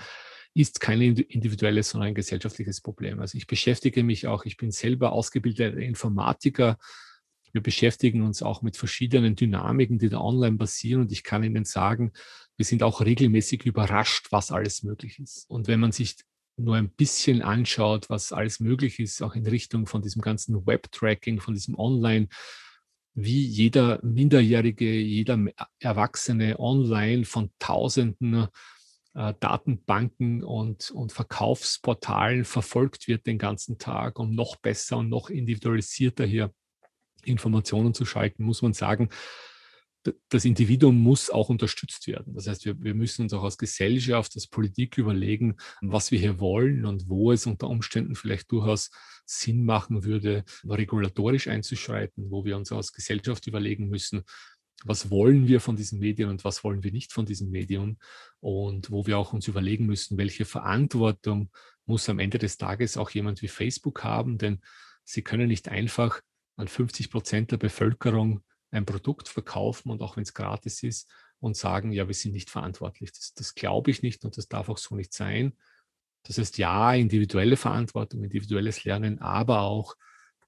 ist 0.55 0.79
kein 0.79 1.01
individuelles, 1.01 1.91
sondern 1.91 2.09
ein 2.09 2.15
gesellschaftliches 2.15 2.81
Problem. 2.81 3.19
Also 3.19 3.37
ich 3.37 3.45
beschäftige 3.45 4.03
mich 4.03 4.25
auch, 4.25 4.45
ich 4.45 4.57
bin 4.57 4.71
selber 4.71 5.11
ausgebildeter 5.11 5.77
Informatiker. 5.77 6.77
Wir 7.51 7.61
beschäftigen 7.61 8.23
uns 8.23 8.41
auch 8.41 8.63
mit 8.63 8.75
verschiedenen 8.75 9.35
Dynamiken, 9.35 9.99
die 9.99 10.09
da 10.09 10.19
online 10.19 10.57
passieren. 10.57 11.01
Und 11.01 11.11
ich 11.11 11.23
kann 11.23 11.43
Ihnen 11.43 11.65
sagen, 11.65 12.11
wir 12.57 12.65
sind 12.65 12.81
auch 12.81 13.01
regelmäßig 13.01 13.65
überrascht, 13.65 14.27
was 14.31 14.51
alles 14.51 14.81
möglich 14.81 15.19
ist. 15.19 15.47
Und 15.47 15.67
wenn 15.67 15.79
man 15.79 15.91
sich 15.91 16.15
nur 16.57 16.75
ein 16.75 16.89
bisschen 16.89 17.41
anschaut, 17.41 18.09
was 18.09 18.31
alles 18.31 18.59
möglich 18.59 18.99
ist, 18.99 19.21
auch 19.21 19.35
in 19.35 19.47
Richtung 19.47 19.87
von 19.87 20.01
diesem 20.01 20.21
ganzen 20.21 20.65
Web-Tracking, 20.65 21.39
von 21.39 21.53
diesem 21.53 21.77
Online, 21.77 22.27
wie 23.15 23.45
jeder 23.45 23.99
Minderjährige, 24.03 24.91
jeder 24.91 25.39
Erwachsene 25.79 26.59
online 26.59 27.25
von 27.25 27.51
Tausenden 27.59 28.47
äh, 29.13 29.33
Datenbanken 29.39 30.43
und, 30.43 30.91
und 30.91 31.11
Verkaufsportalen 31.11 32.45
verfolgt 32.45 33.07
wird 33.07 33.27
den 33.27 33.37
ganzen 33.37 33.77
Tag, 33.77 34.19
um 34.19 34.33
noch 34.33 34.55
besser 34.55 34.97
und 34.97 35.09
noch 35.09 35.29
individualisierter 35.29 36.25
hier 36.25 36.51
Informationen 37.23 37.93
zu 37.93 38.05
schalten, 38.05 38.43
muss 38.43 38.61
man 38.61 38.73
sagen, 38.73 39.09
das 40.29 40.45
Individuum 40.45 40.97
muss 40.97 41.29
auch 41.29 41.49
unterstützt 41.49 42.07
werden. 42.07 42.33
Das 42.33 42.47
heißt, 42.47 42.65
wir, 42.65 42.81
wir 42.81 42.93
müssen 42.93 43.23
uns 43.23 43.33
auch 43.33 43.43
als 43.43 43.57
Gesellschaft, 43.57 44.33
als 44.35 44.47
Politik 44.47 44.97
überlegen, 44.97 45.55
was 45.81 46.11
wir 46.11 46.19
hier 46.19 46.39
wollen 46.39 46.85
und 46.85 47.07
wo 47.09 47.31
es 47.31 47.45
unter 47.45 47.69
Umständen 47.69 48.15
vielleicht 48.15 48.51
durchaus 48.51 48.89
Sinn 49.25 49.63
machen 49.63 50.03
würde, 50.03 50.43
regulatorisch 50.67 51.47
einzuschreiten, 51.47 52.29
wo 52.29 52.43
wir 52.43 52.57
uns 52.57 52.71
als 52.71 52.91
Gesellschaft 52.91 53.47
überlegen 53.47 53.87
müssen, 53.87 54.23
was 54.85 55.09
wollen 55.09 55.47
wir 55.47 55.61
von 55.61 55.75
diesen 55.75 55.99
Medien 55.99 56.29
und 56.29 56.43
was 56.43 56.63
wollen 56.63 56.83
wir 56.83 56.91
nicht 56.91 57.13
von 57.13 57.25
diesen 57.25 57.49
Medien 57.49 57.99
und 58.41 58.91
wo 58.91 59.07
wir 59.07 59.17
auch 59.17 59.31
uns 59.31 59.47
überlegen 59.47 59.85
müssen, 59.85 60.17
welche 60.17 60.43
Verantwortung 60.43 61.51
muss 61.85 62.09
am 62.09 62.19
Ende 62.19 62.37
des 62.37 62.57
Tages 62.57 62.97
auch 62.97 63.09
jemand 63.09 63.41
wie 63.41 63.47
Facebook 63.47 64.03
haben, 64.03 64.37
denn 64.37 64.59
sie 65.05 65.21
können 65.21 65.47
nicht 65.47 65.69
einfach 65.69 66.21
an 66.57 66.67
50 66.67 67.09
Prozent 67.11 67.51
der 67.51 67.57
Bevölkerung 67.57 68.43
ein 68.73 68.85
Produkt 68.85 69.29
verkaufen 69.29 69.89
und 69.91 70.01
auch 70.01 70.17
wenn 70.17 70.23
es 70.23 70.33
gratis 70.33 70.83
ist 70.83 71.09
und 71.39 71.55
sagen, 71.55 71.91
ja, 71.91 72.07
wir 72.07 72.15
sind 72.15 72.33
nicht 72.33 72.49
verantwortlich. 72.49 73.11
Das, 73.11 73.33
das 73.33 73.55
glaube 73.55 73.91
ich 73.91 74.01
nicht 74.01 74.25
und 74.25 74.37
das 74.37 74.47
darf 74.47 74.69
auch 74.69 74.77
so 74.77 74.95
nicht 74.95 75.13
sein. 75.13 75.57
Das 76.23 76.37
heißt, 76.37 76.57
ja, 76.57 76.93
individuelle 76.93 77.57
Verantwortung, 77.57 78.23
individuelles 78.23 78.83
Lernen, 78.85 79.19
aber 79.19 79.61
auch 79.61 79.95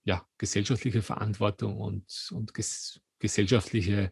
ja, 0.04 0.26
gesellschaftliche 0.38 1.02
Verantwortung 1.02 1.80
und, 1.80 2.30
und 2.32 2.54
ges 2.54 3.02
gesellschaftliche, 3.20 4.12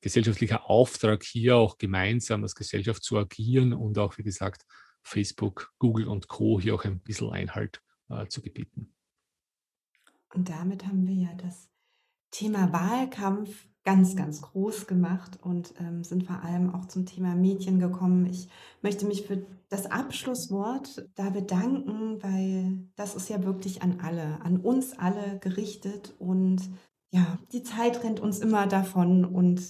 gesellschaftlicher 0.00 0.68
Auftrag, 0.68 1.22
hier 1.24 1.56
auch 1.56 1.78
gemeinsam 1.78 2.42
als 2.42 2.54
Gesellschaft 2.54 3.02
zu 3.02 3.18
agieren 3.18 3.72
und 3.72 3.98
auch, 3.98 4.18
wie 4.18 4.22
gesagt, 4.22 4.64
Facebook, 5.02 5.72
Google 5.78 6.06
und 6.06 6.28
Co. 6.28 6.60
hier 6.60 6.74
auch 6.74 6.84
ein 6.84 7.00
bisschen 7.00 7.30
Einhalt 7.30 7.82
äh, 8.08 8.26
zu 8.26 8.42
gebieten. 8.42 8.94
Und 10.34 10.48
damit 10.48 10.86
haben 10.86 11.06
wir 11.06 11.14
ja 11.14 11.34
das 11.34 11.69
Thema 12.30 12.72
Wahlkampf 12.72 13.66
ganz, 13.84 14.14
ganz 14.14 14.42
groß 14.42 14.86
gemacht 14.86 15.38
und 15.42 15.74
ähm, 15.80 16.04
sind 16.04 16.24
vor 16.24 16.42
allem 16.42 16.74
auch 16.74 16.86
zum 16.86 17.06
Thema 17.06 17.34
Medien 17.34 17.78
gekommen. 17.78 18.26
Ich 18.26 18.48
möchte 18.82 19.06
mich 19.06 19.26
für 19.26 19.46
das 19.68 19.90
Abschlusswort 19.90 21.08
da 21.14 21.30
bedanken, 21.30 22.22
weil 22.22 22.78
das 22.96 23.14
ist 23.14 23.30
ja 23.30 23.42
wirklich 23.44 23.82
an 23.82 24.00
alle, 24.02 24.40
an 24.42 24.58
uns 24.58 24.98
alle 24.98 25.38
gerichtet 25.40 26.14
und 26.18 26.60
ja, 27.10 27.38
die 27.52 27.62
Zeit 27.62 28.04
rennt 28.04 28.20
uns 28.20 28.38
immer 28.38 28.66
davon 28.66 29.24
und 29.24 29.62